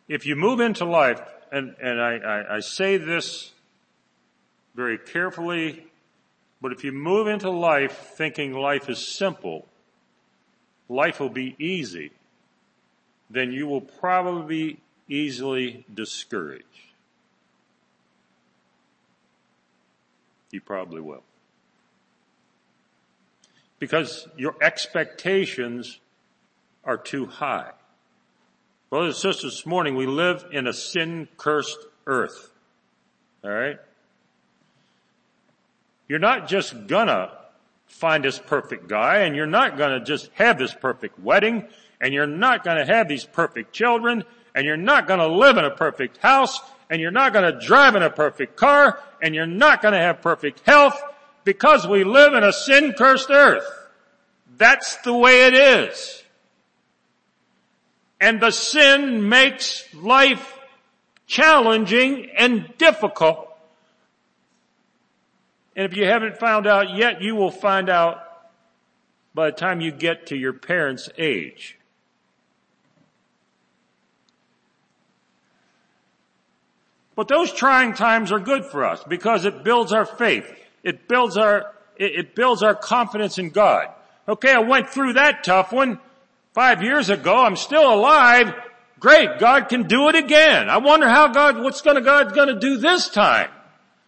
If 0.08 0.26
you 0.26 0.38
move 0.38 0.62
into 0.62 0.86
life, 0.86 1.20
and, 1.52 1.76
and 1.82 2.00
I, 2.00 2.16
I, 2.16 2.56
I 2.56 2.60
say 2.62 2.96
this 2.96 3.53
very 4.76 4.98
carefully, 4.98 5.86
but 6.62 6.72
if 6.72 6.84
you 6.84 6.92
move 6.92 7.28
into 7.28 7.50
life 7.50 8.14
thinking 8.16 8.54
life 8.54 8.90
is 8.90 9.06
simple, 9.06 9.68
life 10.90 11.20
will 11.20 11.30
be 11.30 11.56
easy, 11.60 12.12
then 13.30 13.52
you 13.52 13.68
will 13.68 13.82
probably 13.82 14.74
be 14.74 14.80
easily 15.08 15.86
discouraged. 15.94 16.66
You 20.52 20.62
probably 20.62 21.02
will. 21.02 21.24
Because 23.80 24.28
your 24.38 24.56
expectations 24.62 26.00
are 26.86 26.98
too 26.98 27.26
high. 27.26 27.72
Brothers 28.90 29.16
and 29.16 29.34
sisters, 29.34 29.56
this 29.56 29.66
morning 29.66 29.96
we 29.96 30.06
live 30.06 30.46
in 30.52 30.68
a 30.68 30.74
sin 30.74 31.28
cursed 31.38 31.80
earth. 32.06 32.52
Alright? 33.44 33.80
You're 36.08 36.20
not 36.20 36.48
just 36.48 36.88
gonna 36.88 37.32
find 37.88 38.24
this 38.24 38.40
perfect 38.40 38.88
guy 38.88 39.20
and 39.20 39.36
you're 39.36 39.46
not 39.46 39.78
gonna 39.78 40.04
just 40.04 40.30
have 40.34 40.58
this 40.58 40.74
perfect 40.74 41.20
wedding 41.20 41.68
and 42.02 42.14
you're 42.14 42.28
not 42.28 42.64
gonna 42.64 42.86
have 42.86 43.08
these 43.08 43.26
perfect 43.26 43.74
children 43.74 44.24
and 44.56 44.66
you're 44.66 44.78
not 44.78 45.08
gonna 45.08 45.28
live 45.28 45.58
in 45.58 45.66
a 45.66 45.72
perfect 45.72 46.18
house 46.18 46.60
and 46.90 47.02
you're 47.02 47.12
not 47.12 47.34
gonna 47.34 47.60
drive 47.60 47.96
in 47.96 48.04
a 48.04 48.10
perfect 48.10 48.56
car 48.56 49.00
and 49.22 49.34
you're 49.34 49.46
not 49.46 49.82
gonna 49.82 50.00
have 50.00 50.22
perfect 50.22 50.62
health 50.66 51.02
because 51.44 51.88
we 51.88 52.04
live 52.04 52.34
in 52.34 52.44
a 52.44 52.54
sin 52.54 52.94
cursed 52.94 53.30
earth. 53.30 53.66
That's 54.58 54.98
the 54.98 55.14
way 55.14 55.48
it 55.48 55.54
is. 55.54 56.24
And 58.20 58.40
the 58.40 58.52
sin 58.52 59.28
makes 59.28 59.84
life 59.94 60.60
challenging 61.28 62.30
and 62.38 62.70
difficult. 62.78 63.53
And 65.76 65.86
if 65.86 65.98
you 65.98 66.06
haven't 66.06 66.38
found 66.38 66.68
out 66.68 66.96
yet, 66.96 67.22
you 67.22 67.36
will 67.36 67.52
find 67.52 67.90
out 67.90 68.20
by 69.34 69.50
the 69.50 69.56
time 69.56 69.82
you 69.82 69.92
get 69.92 70.28
to 70.28 70.38
your 70.38 70.54
parents' 70.54 71.10
age. 71.18 71.78
But 77.16 77.28
those 77.28 77.52
trying 77.52 77.94
times 77.94 78.32
are 78.32 78.40
good 78.40 78.66
for 78.66 78.86
us 78.86 79.04
because 79.04 79.46
it 79.46 79.64
builds 79.64 79.94
our 79.94 80.06
faith. 80.06 80.52
It 80.84 81.08
builds 81.08 81.38
our, 81.38 81.74
it, 81.96 82.36
builds 82.36 82.64
our 82.64 82.76
confidence 82.76 83.38
in 83.38 83.50
God. 83.50 83.90
Okay, 84.28 84.52
I 84.52 84.60
went 84.60 84.90
through 84.90 85.14
that 85.14 85.44
tough 85.44 85.72
one 85.72 86.00
five 86.54 86.84
years 86.84 87.10
ago. 87.10 87.44
I'm 87.44 87.56
still 87.56 87.94
alive. 87.94 88.54
Great. 89.00 89.40
God 89.40 89.70
can 89.70 89.84
do 89.84 90.08
it 90.10 90.16
again. 90.16 90.70
I 90.70 90.78
wonder 90.78 91.08
how 91.08 91.28
God, 91.28 91.62
what's 91.62 91.82
gonna, 91.82 92.02
God's 92.02 92.34
gonna 92.34 92.60
do 92.60 92.78
this 92.78 93.10
time 93.10 93.50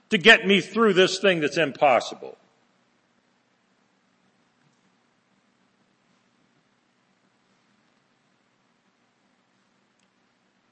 to 0.09 0.17
get 0.17 0.45
me 0.45 0.61
through 0.61 0.93
this 0.93 1.19
thing 1.19 1.39
that's 1.39 1.57
impossible. 1.57 2.37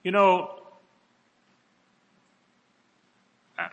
You 0.04 0.12
know, 0.12 0.60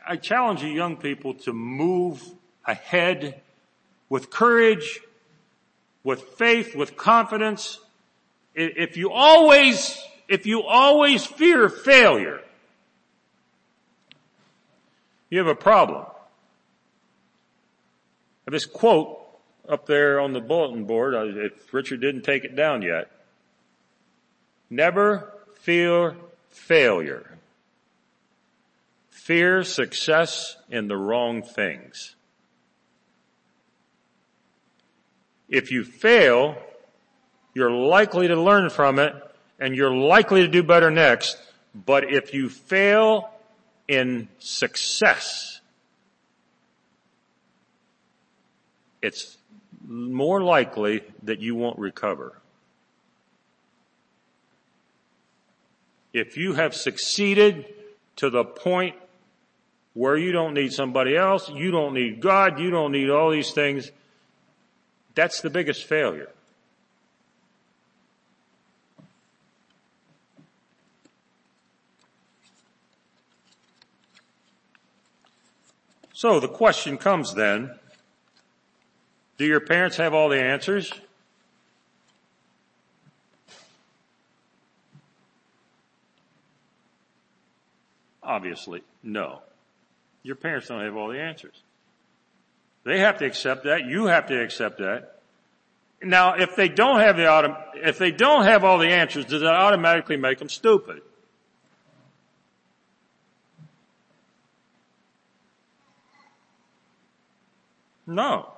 I 0.06 0.16
challenge 0.16 0.62
you 0.62 0.68
young 0.68 0.96
people 0.96 1.34
to 1.34 1.52
move 1.52 2.22
ahead 2.64 3.40
with 4.08 4.30
courage, 4.30 5.00
with 6.04 6.22
faith, 6.22 6.76
with 6.76 6.96
confidence. 6.96 7.80
If 8.54 8.96
you 8.96 9.10
always, 9.10 10.00
if 10.28 10.46
you 10.46 10.62
always 10.62 11.26
fear 11.26 11.68
failure, 11.68 12.40
you 15.30 15.38
have 15.38 15.46
a 15.46 15.54
problem. 15.54 16.02
I 16.02 16.06
have 18.46 18.52
this 18.52 18.66
quote 18.66 19.18
up 19.68 19.86
there 19.86 20.20
on 20.20 20.32
the 20.32 20.40
bulletin 20.40 20.84
board, 20.84 21.14
if 21.36 21.72
Richard 21.72 22.00
didn't 22.00 22.22
take 22.22 22.44
it 22.44 22.56
down 22.56 22.82
yet. 22.82 23.10
Never 24.68 25.32
fear 25.60 26.16
failure. 26.48 27.38
Fear 29.10 29.62
success 29.62 30.56
in 30.68 30.88
the 30.88 30.96
wrong 30.96 31.42
things. 31.42 32.16
If 35.48 35.70
you 35.70 35.84
fail, 35.84 36.56
you're 37.54 37.70
likely 37.70 38.28
to 38.28 38.40
learn 38.40 38.70
from 38.70 38.98
it 38.98 39.14
and 39.58 39.76
you're 39.76 39.94
likely 39.94 40.42
to 40.42 40.48
do 40.48 40.62
better 40.62 40.90
next. 40.90 41.36
But 41.74 42.12
if 42.12 42.34
you 42.34 42.48
fail 42.48 43.30
in 43.90 44.28
success, 44.38 45.60
it's 49.02 49.36
more 49.84 50.40
likely 50.40 51.02
that 51.24 51.40
you 51.40 51.56
won't 51.56 51.76
recover. 51.76 52.38
If 56.12 56.36
you 56.36 56.52
have 56.52 56.72
succeeded 56.72 57.66
to 58.14 58.30
the 58.30 58.44
point 58.44 58.94
where 59.94 60.16
you 60.16 60.30
don't 60.30 60.54
need 60.54 60.72
somebody 60.72 61.16
else, 61.16 61.48
you 61.48 61.72
don't 61.72 61.92
need 61.92 62.20
God, 62.20 62.60
you 62.60 62.70
don't 62.70 62.92
need 62.92 63.10
all 63.10 63.32
these 63.32 63.50
things. 63.50 63.90
That's 65.16 65.40
the 65.40 65.50
biggest 65.50 65.84
failure. 65.84 66.28
So 76.20 76.38
the 76.38 76.48
question 76.48 76.98
comes 76.98 77.32
then, 77.32 77.70
do 79.38 79.46
your 79.46 79.60
parents 79.60 79.96
have 79.96 80.12
all 80.12 80.28
the 80.28 80.38
answers? 80.38 80.92
Obviously, 88.22 88.82
no. 89.02 89.40
Your 90.22 90.36
parents 90.36 90.68
don't 90.68 90.84
have 90.84 90.94
all 90.94 91.08
the 91.08 91.18
answers. 91.18 91.62
They 92.84 92.98
have 92.98 93.16
to 93.20 93.24
accept 93.24 93.64
that. 93.64 93.86
You 93.86 94.04
have 94.04 94.26
to 94.26 94.42
accept 94.42 94.76
that. 94.76 95.22
Now, 96.02 96.34
if 96.34 96.54
they 96.54 96.68
don't 96.68 97.00
have 97.00 97.16
the 97.16 97.56
if 97.76 97.96
they 97.96 98.10
don't 98.10 98.44
have 98.44 98.62
all 98.62 98.76
the 98.76 98.88
answers, 98.88 99.24
does 99.24 99.40
that 99.40 99.54
automatically 99.54 100.18
make 100.18 100.38
them 100.38 100.50
stupid? 100.50 101.00
No. 108.10 108.50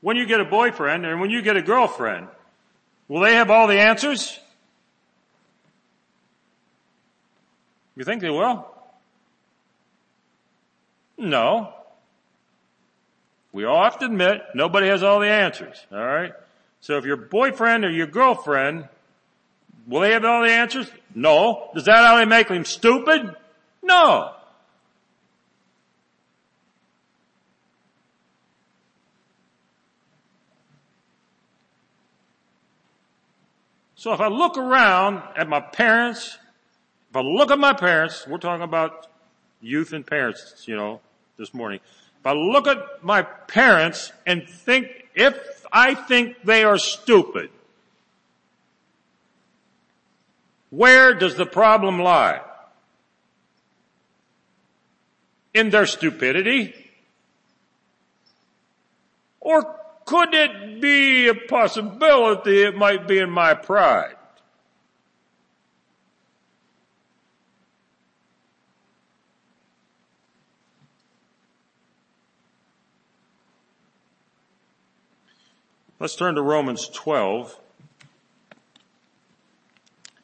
When 0.00 0.16
you 0.16 0.26
get 0.26 0.40
a 0.40 0.44
boyfriend 0.44 1.06
and 1.06 1.20
when 1.20 1.30
you 1.30 1.42
get 1.42 1.56
a 1.56 1.62
girlfriend, 1.62 2.26
Will 3.12 3.20
they 3.20 3.34
have 3.34 3.50
all 3.50 3.66
the 3.66 3.78
answers? 3.78 4.40
You 7.94 8.04
think 8.04 8.22
they 8.22 8.30
will? 8.30 8.66
No. 11.18 11.74
We 13.52 13.66
all 13.66 13.84
have 13.84 13.98
to 13.98 14.06
admit 14.06 14.40
nobody 14.54 14.86
has 14.86 15.02
all 15.02 15.20
the 15.20 15.28
answers, 15.28 15.76
alright? 15.92 16.32
So 16.80 16.96
if 16.96 17.04
your 17.04 17.18
boyfriend 17.18 17.84
or 17.84 17.90
your 17.90 18.06
girlfriend, 18.06 18.88
will 19.86 20.00
they 20.00 20.12
have 20.12 20.24
all 20.24 20.42
the 20.42 20.50
answers? 20.50 20.90
No. 21.14 21.70
Does 21.74 21.84
that 21.84 22.16
they 22.16 22.24
make 22.24 22.48
them 22.48 22.64
stupid? 22.64 23.34
No. 23.82 24.32
So 34.02 34.12
if 34.12 34.20
I 34.20 34.26
look 34.26 34.58
around 34.58 35.22
at 35.36 35.48
my 35.48 35.60
parents, 35.60 36.36
if 37.10 37.16
I 37.16 37.20
look 37.20 37.52
at 37.52 37.58
my 37.60 37.72
parents, 37.72 38.26
we're 38.26 38.38
talking 38.38 38.64
about 38.64 39.06
youth 39.60 39.92
and 39.92 40.04
parents, 40.04 40.64
you 40.66 40.74
know, 40.74 41.00
this 41.36 41.54
morning. 41.54 41.78
If 42.18 42.26
I 42.26 42.32
look 42.32 42.66
at 42.66 43.04
my 43.04 43.22
parents 43.22 44.12
and 44.26 44.48
think, 44.48 44.88
if 45.14 45.64
I 45.72 45.94
think 45.94 46.42
they 46.42 46.64
are 46.64 46.78
stupid, 46.78 47.50
where 50.72 51.12
does 51.12 51.36
the 51.36 51.44
problem 51.44 52.00
lie? 52.00 52.40
In 55.52 55.68
their 55.68 55.84
stupidity? 55.84 56.74
Or 59.38 59.78
could 60.06 60.32
it 60.32 60.80
be 60.80 61.28
a 61.28 61.34
possibility 61.34 62.62
it 62.62 62.74
might 62.74 63.06
be 63.06 63.18
in 63.18 63.28
my 63.28 63.52
pride? 63.52 64.16
Let's 76.00 76.16
turn 76.16 76.36
to 76.36 76.42
Romans 76.42 76.88
12. 76.88 77.58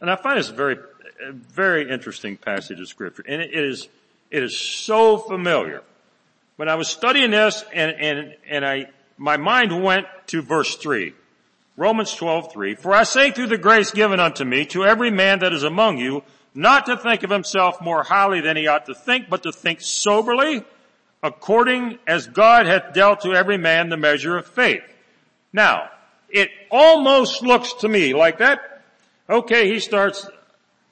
And 0.01 0.11
I 0.11 0.17
find 0.17 0.39
this 0.39 0.51
a 0.51 0.55
very, 0.55 0.77
a 1.27 1.33
very 1.33 1.91
interesting 1.91 2.37
passage 2.37 2.81
of 2.81 2.89
scripture. 2.89 3.25
And 3.27 3.43
it 3.43 3.53
is, 3.53 3.89
it 4.31 4.43
is 4.43 4.57
so 4.57 5.19
familiar. 5.19 5.83
When 6.57 6.69
I 6.69 6.75
was 6.75 6.89
studying 6.89 7.31
this 7.31 7.65
and, 7.73 7.93
and, 7.93 8.35
and 8.49 8.65
I, 8.65 8.87
my 9.17 9.37
mind 9.37 9.83
went 9.83 10.07
to 10.29 10.43
verse 10.43 10.77
3. 10.77 11.15
Romans 11.77 12.13
12, 12.13 12.53
3. 12.53 12.75
For 12.75 12.93
I 12.93 13.05
say 13.05 13.31
through 13.31 13.47
the 13.47 13.59
grace 13.59 13.93
given 13.93 14.19
unto 14.19 14.45
me 14.45 14.67
to 14.67 14.85
every 14.85 15.11
man 15.11 15.39
that 15.41 15.53
is 15.53 15.63
among 15.63 15.99
you, 15.99 16.25
not 16.55 16.87
to 16.87 16.97
think 16.97 17.23
of 17.23 17.31
himself 17.31 17.81
more 17.81 18.03
highly 18.03 18.41
than 18.41 18.57
he 18.57 18.67
ought 18.67 18.87
to 18.87 18.95
think, 18.95 19.29
but 19.31 19.45
to 19.45 19.53
think 19.53 19.81
soberly, 19.81 20.65
according 21.23 21.99
as 22.07 22.27
God 22.27 22.67
hath 22.67 22.93
dealt 22.95 23.21
to 23.21 23.35
every 23.35 23.59
man 23.59 23.91
the 23.91 23.97
measure 23.97 24.37
of 24.37 24.47
faith. 24.47 24.83
Now, 25.53 25.89
it 26.29 26.51
almost 26.71 27.43
looks 27.43 27.73
to 27.75 27.89
me 27.89 28.13
like 28.13 28.39
that. 28.39 28.78
Okay, 29.31 29.69
he 29.69 29.79
starts, 29.79 30.27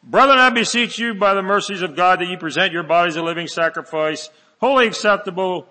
Brethren, 0.02 0.38
I 0.38 0.50
beseech 0.50 0.98
you 0.98 1.14
by 1.14 1.32
the 1.32 1.42
mercies 1.42 1.80
of 1.80 1.96
God 1.96 2.20
that 2.20 2.28
you 2.28 2.36
present 2.36 2.72
your 2.72 2.82
bodies 2.82 3.16
a 3.16 3.22
living 3.22 3.48
sacrifice, 3.48 4.28
holy 4.60 4.86
acceptable 4.86 5.66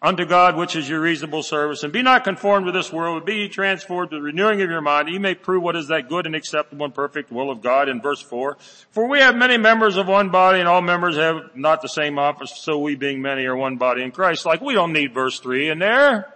unto 0.00 0.24
God, 0.24 0.56
which 0.56 0.74
is 0.74 0.88
your 0.88 1.00
reasonable 1.00 1.42
service. 1.42 1.82
And 1.82 1.92
be 1.92 2.02
not 2.02 2.24
conformed 2.24 2.66
to 2.66 2.72
this 2.72 2.90
world, 2.90 3.20
but 3.20 3.26
be 3.26 3.34
ye 3.34 3.48
transformed 3.48 4.10
to 4.10 4.16
the 4.16 4.22
renewing 4.22 4.62
of 4.62 4.70
your 4.70 4.80
mind, 4.80 5.08
that 5.08 5.12
ye 5.12 5.18
may 5.18 5.34
prove 5.34 5.62
what 5.62 5.76
is 5.76 5.88
that 5.88 6.08
good 6.08 6.24
and 6.24 6.34
acceptable 6.34 6.86
and 6.86 6.94
perfect 6.94 7.30
will 7.30 7.50
of 7.50 7.60
God 7.60 7.90
in 7.90 8.00
verse 8.00 8.22
4. 8.22 8.56
For 8.90 9.06
we 9.06 9.18
have 9.18 9.36
many 9.36 9.58
members 9.58 9.98
of 9.98 10.08
one 10.08 10.30
body, 10.30 10.60
and 10.60 10.68
all 10.68 10.80
members 10.80 11.16
have 11.16 11.54
not 11.54 11.82
the 11.82 11.88
same 11.88 12.18
office, 12.18 12.54
so 12.56 12.78
we 12.78 12.94
being 12.94 13.20
many 13.20 13.44
are 13.44 13.56
one 13.56 13.76
body 13.76 14.02
in 14.02 14.12
Christ. 14.12 14.46
Like, 14.46 14.62
we 14.62 14.72
don't 14.72 14.94
need 14.94 15.12
verse 15.12 15.40
3 15.40 15.68
in 15.68 15.78
there. 15.78 16.32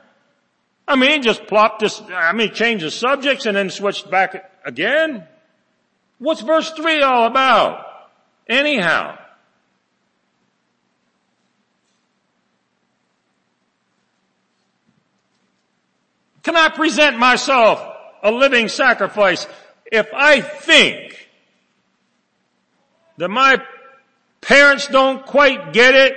I 0.87 0.97
mean, 0.97 1.23
just 1.23 1.47
plop 1.47 1.79
this, 1.79 2.03
I 2.13 2.35
mean, 2.35 2.53
change 2.53 2.83
the 2.83 2.91
subjects 2.91 3.47
and 3.47 3.57
then 3.57 3.71
switch 3.71 4.11
back 4.11 4.51
again. 4.67 5.27
What's 6.23 6.41
verse 6.41 6.71
3 6.71 7.03
all 7.03 7.27
about? 7.27 7.85
Anyhow. 8.49 9.19
Can 16.45 16.55
I 16.55 16.69
present 16.69 17.19
myself 17.19 17.85
a 18.23 18.31
living 18.31 18.69
sacrifice 18.69 19.49
if 19.91 20.07
I 20.15 20.41
think 20.41 21.29
that 23.17 23.29
my 23.29 23.61
parents 24.41 24.87
don't 24.87 25.27
quite 25.27 25.73
get 25.73 25.97
it, 25.97 26.15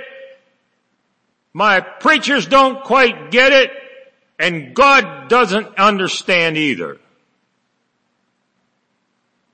my 1.52 1.80
preachers 1.80 2.46
don't 2.46 2.84
quite 2.84 3.32
get 3.32 3.52
it, 3.52 3.72
and 4.38 4.72
God 4.72 5.28
doesn't 5.28 5.78
understand 5.78 6.56
either? 6.56 7.00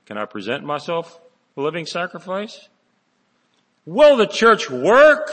Can 0.05 0.17
I 0.17 0.25
present 0.25 0.63
myself 0.63 1.19
a 1.55 1.61
living 1.61 1.85
sacrifice? 1.85 2.67
Will 3.85 4.17
the 4.17 4.27
church 4.27 4.69
work? 4.69 5.31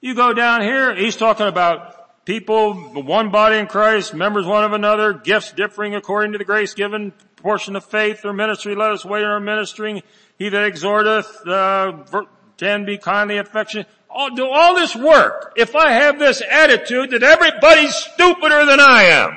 You 0.00 0.14
go 0.14 0.32
down 0.32 0.62
here, 0.62 0.94
he's 0.94 1.16
talking 1.16 1.46
about 1.46 2.24
people, 2.24 2.74
one 2.74 3.30
body 3.30 3.56
in 3.56 3.66
Christ, 3.66 4.14
members 4.14 4.46
one 4.46 4.64
of 4.64 4.72
another, 4.72 5.12
gifts 5.12 5.52
differing 5.52 5.94
according 5.94 6.32
to 6.32 6.38
the 6.38 6.44
grace 6.44 6.74
given, 6.74 7.12
portion 7.36 7.76
of 7.76 7.84
faith 7.84 8.24
or 8.24 8.32
ministry, 8.32 8.74
let 8.74 8.90
us 8.90 9.04
wait 9.04 9.24
on 9.24 9.30
our 9.30 9.40
ministering. 9.40 10.02
He 10.38 10.48
that 10.48 10.64
exhorteth, 10.64 11.46
uh, 11.46 12.24
can 12.56 12.84
be 12.84 12.98
kindly 12.98 13.38
affectionate. 13.38 13.86
Do 14.34 14.48
all 14.48 14.74
this 14.74 14.96
work 14.96 15.52
if 15.56 15.76
I 15.76 15.92
have 15.92 16.18
this 16.18 16.42
attitude 16.42 17.10
that 17.10 17.22
everybody's 17.22 17.94
stupider 17.94 18.66
than 18.66 18.80
I 18.80 19.04
am. 19.04 19.36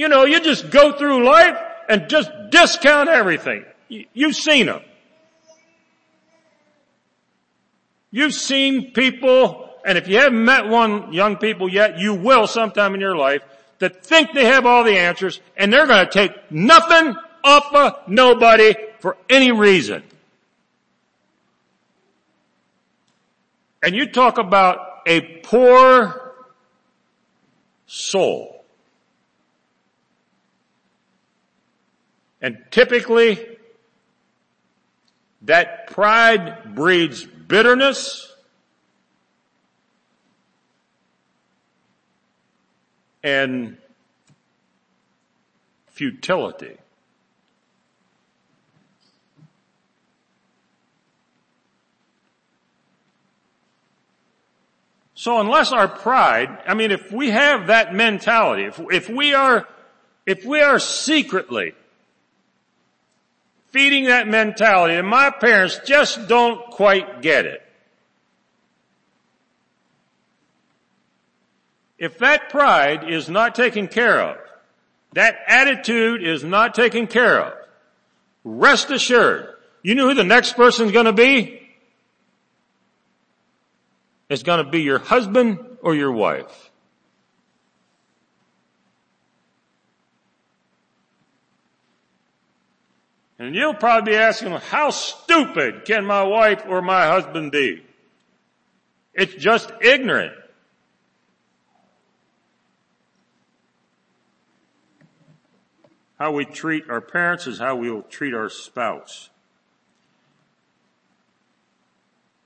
You 0.00 0.08
know, 0.08 0.24
you 0.24 0.40
just 0.40 0.70
go 0.70 0.92
through 0.92 1.26
life 1.26 1.58
and 1.86 2.08
just 2.08 2.30
discount 2.48 3.10
everything. 3.10 3.66
You've 4.14 4.34
seen 4.34 4.64
them. 4.64 4.80
You've 8.10 8.32
seen 8.32 8.92
people 8.92 9.68
and 9.84 9.98
if 9.98 10.08
you 10.08 10.16
haven't 10.16 10.42
met 10.42 10.68
one 10.68 11.12
young 11.12 11.36
people 11.36 11.68
yet, 11.68 11.98
you 11.98 12.14
will 12.14 12.46
sometime 12.46 12.94
in 12.94 13.00
your 13.02 13.14
life 13.14 13.42
that 13.78 14.02
think 14.02 14.32
they 14.32 14.46
have 14.46 14.64
all 14.64 14.84
the 14.84 14.96
answers 14.96 15.38
and 15.54 15.70
they're 15.70 15.86
going 15.86 16.06
to 16.06 16.10
take 16.10 16.50
nothing 16.50 17.14
off 17.44 17.74
of 17.74 18.08
nobody 18.08 18.74
for 19.00 19.18
any 19.28 19.52
reason. 19.52 20.02
And 23.82 23.94
you 23.94 24.10
talk 24.10 24.38
about 24.38 25.02
a 25.06 25.20
poor 25.20 26.32
soul. 27.86 28.59
And 32.40 32.58
typically, 32.70 33.58
that 35.42 35.88
pride 35.88 36.74
breeds 36.74 37.24
bitterness, 37.24 38.32
and 43.22 43.76
futility. 45.88 46.76
So 55.14 55.38
unless 55.38 55.70
our 55.72 55.86
pride, 55.86 56.62
I 56.66 56.72
mean, 56.72 56.92
if 56.92 57.12
we 57.12 57.28
have 57.28 57.66
that 57.66 57.92
mentality, 57.92 58.64
if, 58.64 58.80
if 58.90 59.10
we 59.10 59.34
are, 59.34 59.68
if 60.24 60.46
we 60.46 60.62
are 60.62 60.78
secretly 60.78 61.74
feeding 63.70 64.04
that 64.04 64.28
mentality 64.28 64.94
and 64.94 65.06
my 65.06 65.30
parents 65.30 65.80
just 65.86 66.28
don't 66.28 66.70
quite 66.70 67.22
get 67.22 67.46
it, 67.46 67.62
If 72.00 72.16
that 72.18 72.48
pride 72.48 73.08
is 73.08 73.28
not 73.28 73.54
taken 73.54 73.86
care 73.86 74.20
of, 74.20 74.38
that 75.12 75.36
attitude 75.46 76.26
is 76.26 76.42
not 76.42 76.74
taken 76.74 77.06
care 77.06 77.38
of, 77.38 77.52
rest 78.42 78.90
assured, 78.90 79.54
you 79.82 79.94
know 79.94 80.08
who 80.08 80.14
the 80.14 80.24
next 80.24 80.54
person's 80.56 80.92
gonna 80.92 81.12
be? 81.12 81.60
It's 84.30 84.42
gonna 84.42 84.64
be 84.64 84.80
your 84.80 84.98
husband 84.98 85.58
or 85.82 85.94
your 85.94 86.10
wife. 86.10 86.69
And 93.40 93.54
you'll 93.54 93.72
probably 93.72 94.12
be 94.12 94.18
asking, 94.18 94.52
how 94.52 94.90
stupid 94.90 95.86
can 95.86 96.04
my 96.04 96.22
wife 96.22 96.62
or 96.68 96.82
my 96.82 97.06
husband 97.06 97.52
be? 97.52 97.82
It's 99.14 99.32
just 99.32 99.72
ignorant. 99.80 100.34
How 106.18 106.32
we 106.32 106.44
treat 106.44 106.90
our 106.90 107.00
parents 107.00 107.46
is 107.46 107.58
how 107.58 107.76
we'll 107.76 108.02
treat 108.02 108.34
our 108.34 108.50
spouse. 108.50 109.30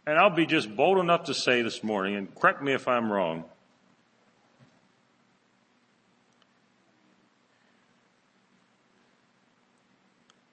And 0.06 0.16
I'll 0.16 0.30
be 0.30 0.46
just 0.46 0.76
bold 0.76 0.98
enough 0.98 1.24
to 1.24 1.34
say 1.34 1.62
this 1.62 1.82
morning, 1.82 2.14
and 2.14 2.32
correct 2.36 2.62
me 2.62 2.72
if 2.72 2.86
I'm 2.86 3.10
wrong, 3.10 3.46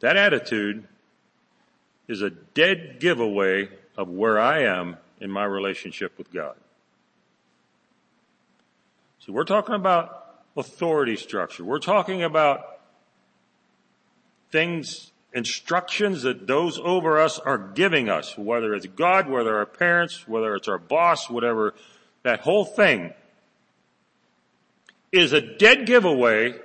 that 0.02 0.18
attitude 0.18 0.88
is 2.08 2.22
a 2.22 2.30
dead 2.30 2.98
giveaway 3.00 3.70
of 3.98 4.10
where 4.10 4.40
I 4.40 4.64
am 4.64 4.98
in 5.20 5.32
my 5.32 5.46
relationship 5.46 6.18
with 6.18 6.32
God. 6.32 6.56
So 9.20 9.32
we're 9.32 9.46
talking 9.46 9.76
about 9.76 10.36
authority 10.58 11.16
structure. 11.16 11.64
We're 11.64 11.80
talking 11.80 12.24
about 12.24 12.80
things, 14.52 15.12
instructions 15.34 16.24
that 16.24 16.48
those 16.48 16.80
over 16.80 17.20
us 17.20 17.40
are 17.40 17.58
giving 17.58 18.10
us, 18.10 18.38
whether 18.38 18.74
it's 18.74 18.88
God, 18.88 19.30
whether 19.30 19.56
our 19.58 19.66
parents, 19.66 20.28
whether 20.28 20.56
it's 20.56 20.68
our 20.68 20.80
boss, 20.80 21.30
whatever, 21.30 21.74
that 22.24 22.42
whole 22.42 22.66
thing 22.66 23.14
is 25.12 25.34
a 25.34 25.42
dead 25.42 25.86
giveaway. 25.86 26.56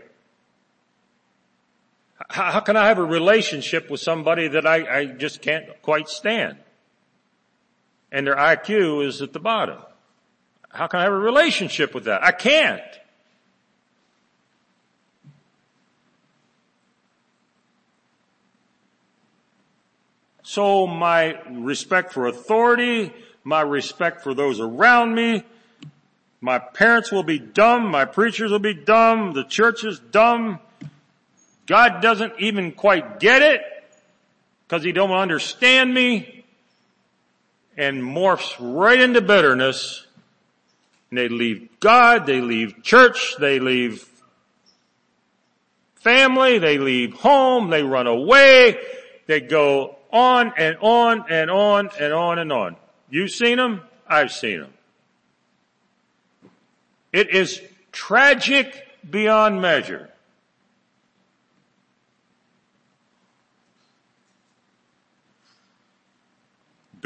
How, 2.31 2.61
can 2.61 2.77
I 2.77 2.89
have 2.89 2.99
a 2.99 3.05
relationship 3.05 3.91
with 3.91 4.01
somebody 4.01 4.49
that 4.49 4.67
I, 4.67 5.01
I 5.01 5.07
just 5.07 5.43
can't 5.43 5.67
quite 5.83 6.09
stand? 6.09 6.57
And 8.11 8.27
their 8.27 8.37
IQ 8.37 9.07
is 9.07 9.21
at 9.21 9.33
the 9.33 9.41
bottom. 9.41 9.79
How 10.71 10.87
can 10.87 11.01
I 11.01 11.05
have 11.05 11.13
a 11.13 11.19
relationship 11.19 11.95
with 11.95 12.05
that? 12.05 12.23
I 12.23 12.33
can't. 12.33 12.83
So 20.43 20.87
my 20.87 21.39
respect 21.51 22.13
for 22.13 22.27
authority, 22.27 23.13
my 23.45 23.61
respect 23.61 24.23
for 24.23 24.33
those 24.33 24.61
around 24.61 25.15
me 25.15 25.45
My 26.41 26.59
parents 26.59 27.11
will 27.11 27.23
be 27.23 27.39
dumb. 27.39 27.91
My 27.91 28.05
preachers 28.05 28.53
will 28.53 28.59
be 28.59 28.75
dumb. 28.75 29.33
The 29.33 29.45
church 29.45 29.85
is 29.85 29.99
dumb. 29.99 30.61
God 31.67 32.01
doesn't 32.01 32.35
even 32.39 32.73
quite 32.73 33.21
get 33.21 33.43
it 33.43 33.61
because 34.67 34.83
he 34.85 34.93
don't 34.93 35.11
understand 35.11 35.93
me 35.93 36.45
and 37.77 38.03
morphs 38.03 38.57
right 38.59 39.01
into 39.01 39.21
bitterness. 39.21 40.07
And 41.11 41.19
they 41.19 41.29
leave 41.29 41.69
God, 41.81 42.27
they 42.27 42.41
leave 42.41 42.83
church, 42.83 43.35
they 43.39 43.61
leave 43.61 44.09
family, 45.97 46.59
they 46.59 46.79
leave 46.79 47.15
home, 47.15 47.71
they 47.71 47.83
run 47.83 48.07
away, 48.07 48.79
they 49.27 49.41
go 49.41 49.97
on 50.13 50.53
and 50.57 50.77
on 50.81 51.25
and 51.29 51.51
on 51.51 51.91
and 52.01 52.13
on 52.13 52.39
and 52.39 52.53
on. 52.53 52.77
You've 53.11 53.31
seen 53.31 53.57
them? 53.57 53.83
I've 54.09 54.33
seen 54.33 54.61
them. 54.61 54.73
It 57.13 57.31
is 57.31 57.61
tragic 57.93 58.87
beyond 59.09 59.61
measure. 59.61 60.11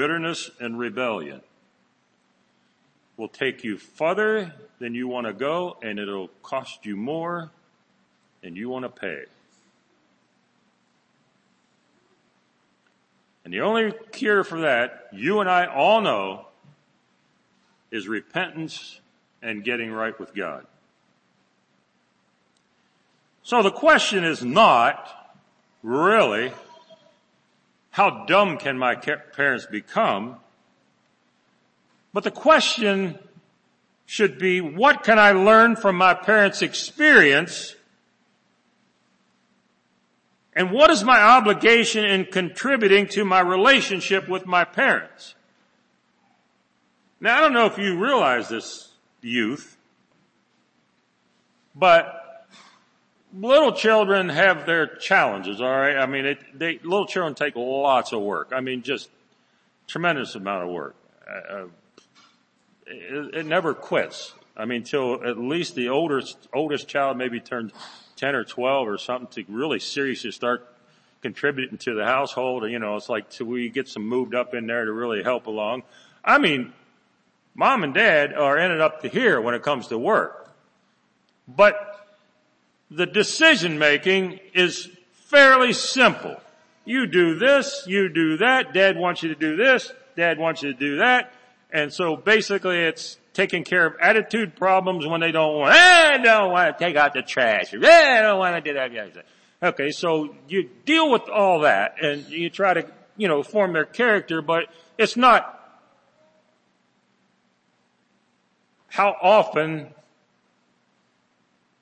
Bitterness 0.00 0.50
and 0.58 0.78
rebellion 0.78 1.42
will 3.18 3.28
take 3.28 3.62
you 3.62 3.76
further 3.76 4.54
than 4.78 4.94
you 4.94 5.06
want 5.06 5.26
to 5.26 5.34
go 5.34 5.76
and 5.82 5.98
it'll 5.98 6.28
cost 6.42 6.86
you 6.86 6.96
more 6.96 7.50
than 8.40 8.56
you 8.56 8.70
want 8.70 8.86
to 8.86 8.88
pay. 8.88 9.24
And 13.44 13.52
the 13.52 13.60
only 13.60 13.92
cure 14.10 14.42
for 14.42 14.62
that, 14.62 15.08
you 15.12 15.40
and 15.40 15.50
I 15.50 15.66
all 15.66 16.00
know, 16.00 16.46
is 17.90 18.08
repentance 18.08 19.00
and 19.42 19.62
getting 19.62 19.92
right 19.92 20.18
with 20.18 20.34
God. 20.34 20.66
So 23.42 23.62
the 23.62 23.70
question 23.70 24.24
is 24.24 24.42
not 24.42 25.36
really 25.82 26.52
how 27.90 28.24
dumb 28.26 28.56
can 28.56 28.78
my 28.78 28.94
parents 28.94 29.66
become, 29.66 30.36
but 32.12 32.24
the 32.24 32.30
question 32.30 33.18
should 34.06 34.38
be 34.38 34.60
what 34.60 35.02
can 35.04 35.18
I 35.18 35.32
learn 35.32 35.76
from 35.76 35.96
my 35.96 36.14
parents' 36.14 36.62
experience 36.62 37.76
and 40.52 40.72
what 40.72 40.90
is 40.90 41.04
my 41.04 41.20
obligation 41.20 42.04
in 42.04 42.24
contributing 42.24 43.06
to 43.08 43.24
my 43.24 43.40
relationship 43.40 44.28
with 44.28 44.46
my 44.46 44.64
parents? 44.64 45.34
Now 47.20 47.38
I 47.38 47.40
don't 47.40 47.52
know 47.52 47.66
if 47.66 47.78
you 47.78 47.98
realize 47.98 48.48
this, 48.48 48.88
youth, 49.22 49.76
but 51.74 52.19
little 53.32 53.72
children 53.72 54.28
have 54.28 54.66
their 54.66 54.86
challenges, 54.86 55.60
alright? 55.60 55.96
I 55.96 56.06
mean, 56.06 56.26
it, 56.26 56.38
they, 56.58 56.78
little 56.82 57.06
children 57.06 57.34
take 57.34 57.56
lots 57.56 58.12
of 58.12 58.20
work. 58.22 58.52
I 58.54 58.60
mean, 58.60 58.82
just 58.82 59.08
tremendous 59.86 60.34
amount 60.34 60.64
of 60.64 60.70
work. 60.70 60.94
Uh, 61.28 61.54
uh 61.54 61.66
it, 62.86 63.34
it 63.34 63.46
never 63.46 63.72
quits. 63.72 64.34
I 64.56 64.64
mean, 64.64 64.82
till 64.82 65.24
at 65.24 65.38
least 65.38 65.74
the 65.74 65.88
oldest, 65.90 66.48
oldest 66.52 66.88
child 66.88 67.16
maybe 67.16 67.40
turns 67.40 67.72
10 68.16 68.34
or 68.34 68.44
12 68.44 68.88
or 68.88 68.98
something 68.98 69.44
to 69.44 69.52
really 69.52 69.78
seriously 69.78 70.32
start 70.32 70.66
contributing 71.22 71.78
to 71.78 71.94
the 71.94 72.04
household. 72.04 72.68
You 72.68 72.78
know, 72.78 72.96
it's 72.96 73.08
like 73.08 73.30
till 73.30 73.46
we 73.46 73.68
get 73.68 73.88
some 73.88 74.06
moved 74.06 74.34
up 74.34 74.54
in 74.54 74.66
there 74.66 74.84
to 74.84 74.92
really 74.92 75.22
help 75.22 75.46
along. 75.46 75.84
I 76.24 76.38
mean, 76.38 76.72
mom 77.54 77.84
and 77.84 77.94
dad 77.94 78.34
are 78.34 78.58
ended 78.58 78.80
up 78.80 79.02
to 79.02 79.08
here 79.08 79.40
when 79.40 79.54
it 79.54 79.62
comes 79.62 79.86
to 79.88 79.98
work. 79.98 80.50
But 81.48 81.89
the 82.90 83.06
decision 83.06 83.78
making 83.78 84.40
is 84.54 84.88
fairly 85.12 85.72
simple. 85.72 86.36
You 86.84 87.06
do 87.06 87.38
this, 87.38 87.84
you 87.86 88.08
do 88.08 88.38
that, 88.38 88.74
dad 88.74 88.96
wants 88.96 89.22
you 89.22 89.28
to 89.28 89.34
do 89.34 89.56
this, 89.56 89.92
dad 90.16 90.38
wants 90.38 90.62
you 90.62 90.72
to 90.72 90.78
do 90.78 90.98
that. 90.98 91.32
And 91.72 91.92
so 91.92 92.16
basically 92.16 92.78
it's 92.78 93.16
taking 93.32 93.62
care 93.62 93.86
of 93.86 93.94
attitude 94.00 94.56
problems 94.56 95.06
when 95.06 95.20
they 95.20 95.30
don't 95.30 95.56
want, 95.56 95.74
eh, 95.74 96.10
I 96.14 96.18
don't 96.18 96.50
want 96.50 96.76
to 96.76 96.84
take 96.84 96.96
out 96.96 97.14
the 97.14 97.22
trash. 97.22 97.72
Eh, 97.72 97.78
I 98.18 98.22
don't 98.22 98.38
want 98.38 98.62
to 98.62 98.72
do 98.72 98.74
that. 98.74 99.24
Okay, 99.62 99.90
so 99.90 100.34
you 100.48 100.68
deal 100.84 101.10
with 101.10 101.28
all 101.28 101.60
that 101.60 102.02
and 102.02 102.28
you 102.28 102.50
try 102.50 102.74
to, 102.74 102.86
you 103.16 103.28
know, 103.28 103.42
form 103.42 103.72
their 103.72 103.84
character, 103.84 104.42
but 104.42 104.64
it's 104.98 105.16
not 105.16 105.56
how 108.88 109.14
often 109.22 109.94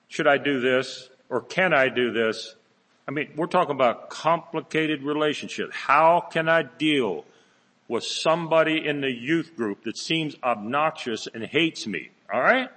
should 0.09 0.27
I 0.27 0.39
do 0.39 0.61
this 0.61 1.09
or 1.29 1.41
can 1.41 1.73
I 1.73 1.89
do 1.89 2.13
this? 2.13 2.55
I 3.07 3.11
mean, 3.11 3.31
we're 3.37 3.47
talking 3.47 3.75
about 3.75 4.11
complicated 4.11 5.03
relationship. 5.03 5.73
How 5.73 6.21
can 6.21 6.49
I 6.49 6.63
deal 6.63 7.25
with 7.89 8.05
somebody 8.05 8.87
in 8.87 9.01
the 9.01 9.11
youth 9.11 9.57
group 9.57 9.85
that 9.85 9.97
seems 9.97 10.37
obnoxious 10.45 11.27
and 11.27 11.43
hates 11.43 11.87
me. 11.87 12.11
All 12.33 12.41
right? 12.41 12.69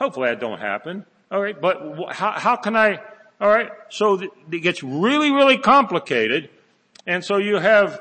Hopefully 0.00 0.30
that 0.30 0.40
don't 0.40 0.58
happen. 0.58 1.04
All 1.30 1.40
right, 1.40 1.58
but 1.58 2.12
how, 2.12 2.32
how 2.32 2.56
can 2.56 2.76
I? 2.76 3.00
All 3.40 3.48
right, 3.48 3.70
so 3.90 4.20
it 4.50 4.60
gets 4.60 4.82
really, 4.82 5.30
really 5.30 5.58
complicated, 5.58 6.48
and 7.06 7.24
so 7.24 7.38
you 7.38 7.56
have 7.56 8.00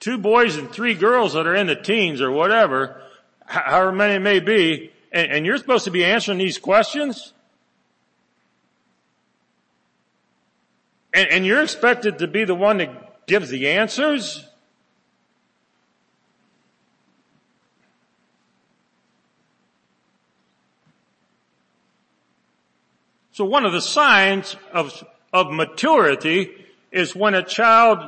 two 0.00 0.18
boys 0.18 0.56
and 0.56 0.70
three 0.70 0.94
girls 0.94 1.32
that 1.32 1.46
are 1.46 1.54
in 1.54 1.66
the 1.66 1.76
teens 1.76 2.20
or 2.20 2.30
whatever, 2.30 3.00
however 3.46 3.92
many 3.92 4.14
it 4.14 4.20
may 4.20 4.40
be, 4.40 4.92
and, 5.14 5.30
and 5.30 5.46
you're 5.46 5.56
supposed 5.56 5.84
to 5.84 5.90
be 5.90 6.04
answering 6.04 6.38
these 6.38 6.58
questions. 6.58 7.32
And, 11.14 11.28
and, 11.30 11.46
you're 11.46 11.62
expected 11.62 12.18
to 12.18 12.26
be 12.26 12.44
the 12.44 12.56
one 12.56 12.78
that 12.78 13.26
gives 13.28 13.48
the 13.48 13.68
answers. 13.68 14.44
So 23.30 23.44
one 23.44 23.64
of 23.64 23.72
the 23.72 23.80
signs 23.80 24.56
of, 24.72 25.04
of 25.32 25.52
maturity 25.52 26.66
is 26.90 27.14
when 27.14 27.34
a 27.34 27.44
child 27.44 27.98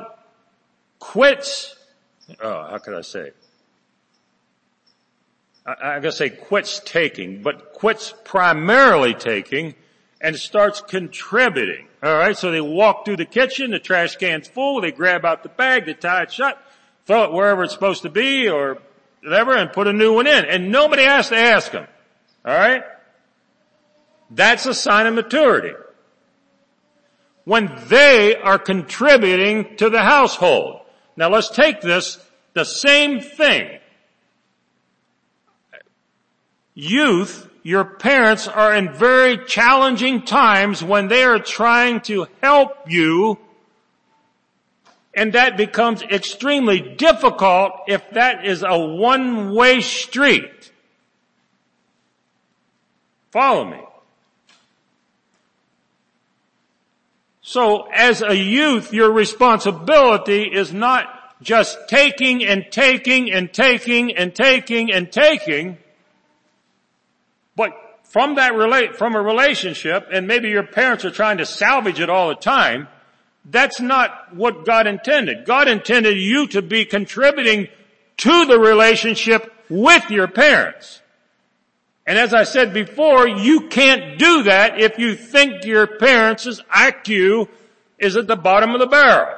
quits, 0.99 1.77
oh, 2.41 2.67
how 2.69 2.77
could 2.77 2.93
I 2.93 3.01
say? 3.01 3.31
I, 3.31 3.46
I'm 5.67 6.01
going 6.01 6.03
to 6.03 6.11
say 6.13 6.29
quits 6.29 6.79
taking, 6.85 7.41
but 7.41 7.73
quits 7.73 8.13
primarily 8.23 9.13
taking 9.13 9.75
and 10.21 10.37
starts 10.37 10.79
contributing. 10.79 11.87
Alright, 12.03 12.37
so 12.37 12.51
they 12.51 12.61
walk 12.61 13.03
through 13.03 13.17
the 13.17 13.25
kitchen, 13.25 13.71
the 13.71 13.79
trash 13.79 14.15
can's 14.15 14.47
full, 14.47 14.79
they 14.79 14.91
grab 14.91 15.25
out 15.25 15.43
the 15.43 15.49
bag, 15.49 15.85
they 15.85 15.93
tie 15.93 16.23
it 16.23 16.31
shut, 16.31 16.57
throw 17.05 17.25
it 17.25 17.33
wherever 17.33 17.63
it's 17.63 17.73
supposed 17.73 18.03
to 18.03 18.09
be 18.09 18.47
or 18.47 18.77
whatever 19.21 19.57
and 19.57 19.73
put 19.73 19.87
a 19.87 19.93
new 19.93 20.13
one 20.13 20.25
in. 20.25 20.45
And 20.45 20.71
nobody 20.71 21.03
has 21.03 21.29
to 21.29 21.37
ask 21.37 21.71
them. 21.71 21.87
Alright? 22.47 22.83
That's 24.31 24.65
a 24.65 24.73
sign 24.73 25.05
of 25.05 25.15
maturity. 25.15 25.73
When 27.43 27.77
they 27.87 28.35
are 28.35 28.59
contributing 28.59 29.75
to 29.77 29.89
the 29.89 30.01
household. 30.01 30.81
Now 31.17 31.29
let's 31.29 31.49
take 31.49 31.81
this, 31.81 32.19
the 32.53 32.63
same 32.63 33.19
thing. 33.19 33.79
Youth 36.79 37.49
your 37.63 37.83
parents 37.83 38.47
are 38.47 38.73
in 38.75 38.93
very 38.93 39.43
challenging 39.45 40.21
times 40.21 40.81
when 40.81 41.09
they 41.09 41.23
are 41.23 41.39
trying 41.39 41.99
to 41.99 42.27
help 42.41 42.71
you 42.87 43.37
and 45.13 45.33
that 45.33 45.57
becomes 45.57 46.03
extremely 46.03 46.79
difficult 46.79 47.73
if 47.87 48.07
that 48.11 48.45
is 48.45 48.63
a 48.63 48.77
one-way 48.77 49.81
street. 49.81 50.71
Follow 53.31 53.65
me. 53.65 53.81
So 57.41 57.89
as 57.91 58.21
a 58.21 58.37
youth, 58.37 58.93
your 58.93 59.11
responsibility 59.11 60.43
is 60.43 60.71
not 60.71 61.07
just 61.41 61.77
taking 61.89 62.45
and 62.45 62.65
taking 62.71 63.31
and 63.31 63.51
taking 63.51 64.15
and 64.15 64.33
taking 64.35 64.91
and 64.91 65.11
taking, 65.11 65.79
but 67.57 67.73
from 68.03 68.35
that 68.35 68.53
relate, 68.53 68.95
from 68.95 69.15
a 69.15 69.21
relationship, 69.21 70.07
and 70.13 70.27
maybe 70.27 70.47
your 70.47 70.63
parents 70.63 71.03
are 71.03 71.11
trying 71.11 71.39
to 71.39 71.45
salvage 71.45 71.99
it 71.99 72.09
all 72.09 72.29
the 72.29 72.35
time, 72.35 72.87
that's 73.43 73.81
not 73.81 74.33
what 74.33 74.65
God 74.65 74.87
intended. 74.87 75.45
God 75.45 75.67
intended 75.67 76.17
you 76.17 76.47
to 76.47 76.61
be 76.61 76.85
contributing 76.85 77.67
to 78.17 78.45
the 78.45 78.59
relationship 78.59 79.53
with 79.69 80.09
your 80.09 80.27
parents. 80.27 81.01
And 82.05 82.17
as 82.17 82.33
I 82.33 82.43
said 82.43 82.73
before, 82.73 83.27
you 83.27 83.67
can't 83.67 84.17
do 84.17 84.43
that 84.43 84.79
if 84.79 84.97
you 84.97 85.15
think 85.15 85.65
your 85.65 85.87
parents' 85.87 86.61
IQ 86.73 87.49
is 87.99 88.15
at 88.15 88.27
the 88.27 88.37
bottom 88.37 88.71
of 88.71 88.79
the 88.79 88.87
barrel. 88.87 89.37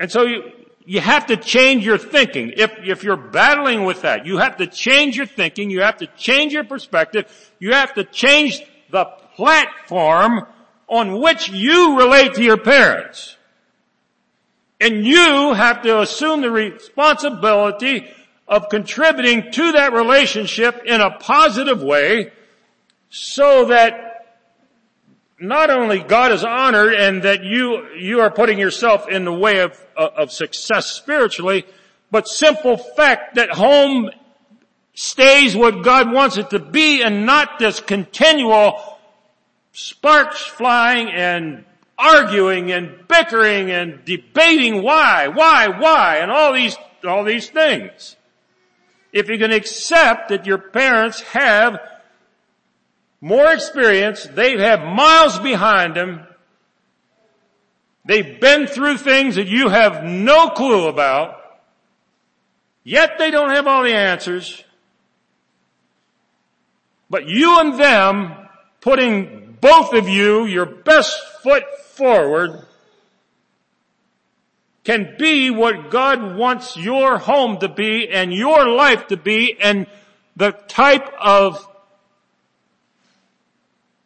And 0.00 0.10
so 0.10 0.22
you, 0.22 0.52
you 0.88 1.00
have 1.00 1.26
to 1.26 1.36
change 1.36 1.84
your 1.84 1.98
thinking. 1.98 2.54
If, 2.56 2.72
if 2.82 3.04
you're 3.04 3.18
battling 3.18 3.84
with 3.84 4.00
that, 4.02 4.24
you 4.24 4.38
have 4.38 4.56
to 4.56 4.66
change 4.66 5.18
your 5.18 5.26
thinking, 5.26 5.68
you 5.68 5.82
have 5.82 5.98
to 5.98 6.06
change 6.16 6.54
your 6.54 6.64
perspective, 6.64 7.26
you 7.58 7.74
have 7.74 7.92
to 7.96 8.04
change 8.04 8.62
the 8.88 9.04
platform 9.36 10.46
on 10.88 11.20
which 11.20 11.50
you 11.50 11.98
relate 11.98 12.32
to 12.36 12.42
your 12.42 12.56
parents. 12.56 13.36
And 14.80 15.04
you 15.04 15.52
have 15.52 15.82
to 15.82 16.00
assume 16.00 16.40
the 16.40 16.50
responsibility 16.50 18.08
of 18.48 18.70
contributing 18.70 19.52
to 19.52 19.72
that 19.72 19.92
relationship 19.92 20.84
in 20.86 21.02
a 21.02 21.18
positive 21.18 21.82
way 21.82 22.32
so 23.10 23.66
that 23.66 24.07
not 25.40 25.70
only 25.70 26.00
God 26.00 26.32
is 26.32 26.44
honored 26.44 26.94
and 26.94 27.22
that 27.22 27.44
you, 27.44 27.86
you 27.94 28.20
are 28.20 28.30
putting 28.30 28.58
yourself 28.58 29.08
in 29.08 29.24
the 29.24 29.32
way 29.32 29.60
of, 29.60 29.80
uh, 29.96 30.08
of 30.16 30.32
success 30.32 30.86
spiritually, 30.86 31.64
but 32.10 32.26
simple 32.26 32.76
fact 32.76 33.36
that 33.36 33.50
home 33.50 34.10
stays 34.94 35.54
what 35.54 35.84
God 35.84 36.12
wants 36.12 36.38
it 36.38 36.50
to 36.50 36.58
be 36.58 37.02
and 37.02 37.24
not 37.24 37.58
this 37.58 37.78
continual 37.78 38.98
sparks 39.72 40.42
flying 40.42 41.08
and 41.08 41.64
arguing 41.96 42.72
and 42.72 43.06
bickering 43.06 43.70
and 43.70 44.04
debating 44.04 44.82
why, 44.82 45.28
why, 45.28 45.68
why, 45.68 46.16
and 46.16 46.30
all 46.30 46.52
these, 46.52 46.76
all 47.06 47.22
these 47.22 47.48
things. 47.48 48.16
If 49.12 49.28
you 49.28 49.38
can 49.38 49.52
accept 49.52 50.30
that 50.30 50.46
your 50.46 50.58
parents 50.58 51.20
have 51.20 51.78
more 53.20 53.52
experience. 53.52 54.24
They 54.24 54.58
have 54.58 54.80
miles 54.80 55.38
behind 55.38 55.94
them. 55.94 56.26
They've 58.04 58.40
been 58.40 58.66
through 58.66 58.98
things 58.98 59.34
that 59.34 59.48
you 59.48 59.68
have 59.68 60.04
no 60.04 60.50
clue 60.50 60.88
about. 60.88 61.36
Yet 62.84 63.18
they 63.18 63.30
don't 63.30 63.50
have 63.50 63.66
all 63.66 63.82
the 63.82 63.92
answers. 63.92 64.64
But 67.10 67.26
you 67.26 67.60
and 67.60 67.78
them 67.78 68.34
putting 68.80 69.56
both 69.60 69.92
of 69.92 70.08
you 70.08 70.46
your 70.46 70.66
best 70.66 71.20
foot 71.42 71.64
forward 71.92 72.64
can 74.84 75.16
be 75.18 75.50
what 75.50 75.90
God 75.90 76.36
wants 76.36 76.76
your 76.76 77.18
home 77.18 77.58
to 77.58 77.68
be 77.68 78.08
and 78.08 78.32
your 78.32 78.66
life 78.68 79.08
to 79.08 79.18
be 79.18 79.54
and 79.60 79.86
the 80.36 80.52
type 80.52 81.12
of 81.20 81.67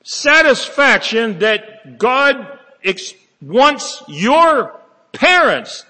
satisfaction 0.03 1.39
that 1.41 1.99
God 1.99 2.59
ex- 2.85 3.15
wants 3.41 4.03
your 4.09 4.81
parents 5.13 5.85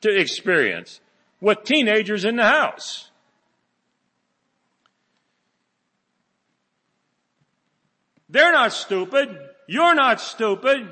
to 0.00 0.10
experience 0.10 1.00
with 1.40 1.64
teenagers 1.64 2.24
in 2.24 2.36
the 2.36 2.44
house. 2.44 3.10
They're 8.28 8.52
not 8.52 8.72
stupid. 8.72 9.36
You're 9.66 9.94
not 9.94 10.20
stupid. 10.20 10.88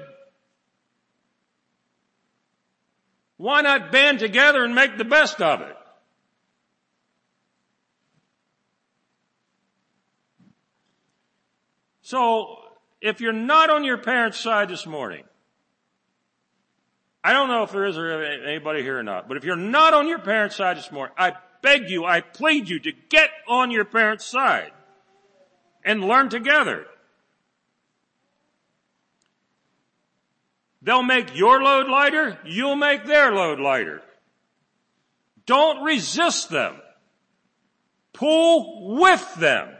Why 3.36 3.60
not 3.60 3.92
band 3.92 4.18
together 4.18 4.64
and 4.64 4.74
make 4.74 4.98
the 4.98 5.04
best 5.04 5.40
of 5.40 5.60
it? 5.60 5.77
So, 12.08 12.60
if 13.02 13.20
you're 13.20 13.34
not 13.34 13.68
on 13.68 13.84
your 13.84 13.98
parents' 13.98 14.40
side 14.40 14.70
this 14.70 14.86
morning, 14.86 15.24
I 17.22 17.34
don't 17.34 17.48
know 17.48 17.64
if 17.64 17.72
there 17.72 17.84
is 17.84 17.98
anybody 17.98 18.82
here 18.82 18.98
or 18.98 19.02
not, 19.02 19.28
but 19.28 19.36
if 19.36 19.44
you're 19.44 19.56
not 19.56 19.92
on 19.92 20.08
your 20.08 20.18
parents' 20.18 20.56
side 20.56 20.78
this 20.78 20.90
morning, 20.90 21.14
I 21.18 21.34
beg 21.60 21.90
you, 21.90 22.06
I 22.06 22.22
plead 22.22 22.70
you 22.70 22.78
to 22.78 22.92
get 23.10 23.28
on 23.46 23.70
your 23.70 23.84
parents' 23.84 24.24
side 24.24 24.72
and 25.84 26.02
learn 26.02 26.30
together. 26.30 26.86
They'll 30.80 31.02
make 31.02 31.36
your 31.36 31.62
load 31.62 31.90
lighter, 31.90 32.38
you'll 32.42 32.76
make 32.76 33.04
their 33.04 33.34
load 33.34 33.60
lighter. 33.60 34.00
Don't 35.44 35.84
resist 35.84 36.48
them. 36.48 36.76
Pull 38.14 38.96
with 38.96 39.34
them. 39.34 39.74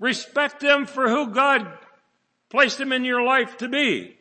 Respect 0.00 0.60
them 0.60 0.86
for 0.86 1.08
who 1.08 1.28
God 1.28 1.70
placed 2.48 2.78
them 2.78 2.90
in 2.90 3.04
your 3.04 3.22
life 3.22 3.58
to 3.58 3.68
be. 3.68 4.16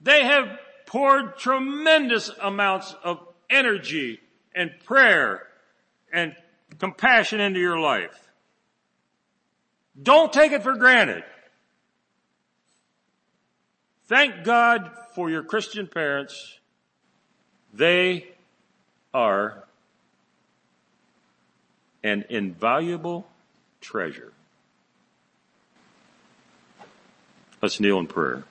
They 0.00 0.24
have 0.24 0.58
poured 0.84 1.38
tremendous 1.38 2.30
amounts 2.42 2.94
of 3.04 3.20
energy 3.48 4.18
and 4.54 4.72
prayer 4.84 5.46
and 6.12 6.34
compassion 6.78 7.38
into 7.38 7.60
your 7.60 7.78
life. 7.78 8.28
Don't 10.02 10.32
take 10.32 10.50
it 10.50 10.62
for 10.62 10.74
granted. 10.76 11.22
Thank 14.06 14.42
God 14.42 14.90
for 15.14 15.30
your 15.30 15.44
Christian 15.44 15.86
parents. 15.86 16.58
They 17.72 18.26
are 19.14 19.68
an 22.02 22.24
invaluable 22.28 23.26
treasure. 23.80 24.32
Let's 27.62 27.78
kneel 27.80 27.98
in 27.98 28.06
prayer. 28.06 28.44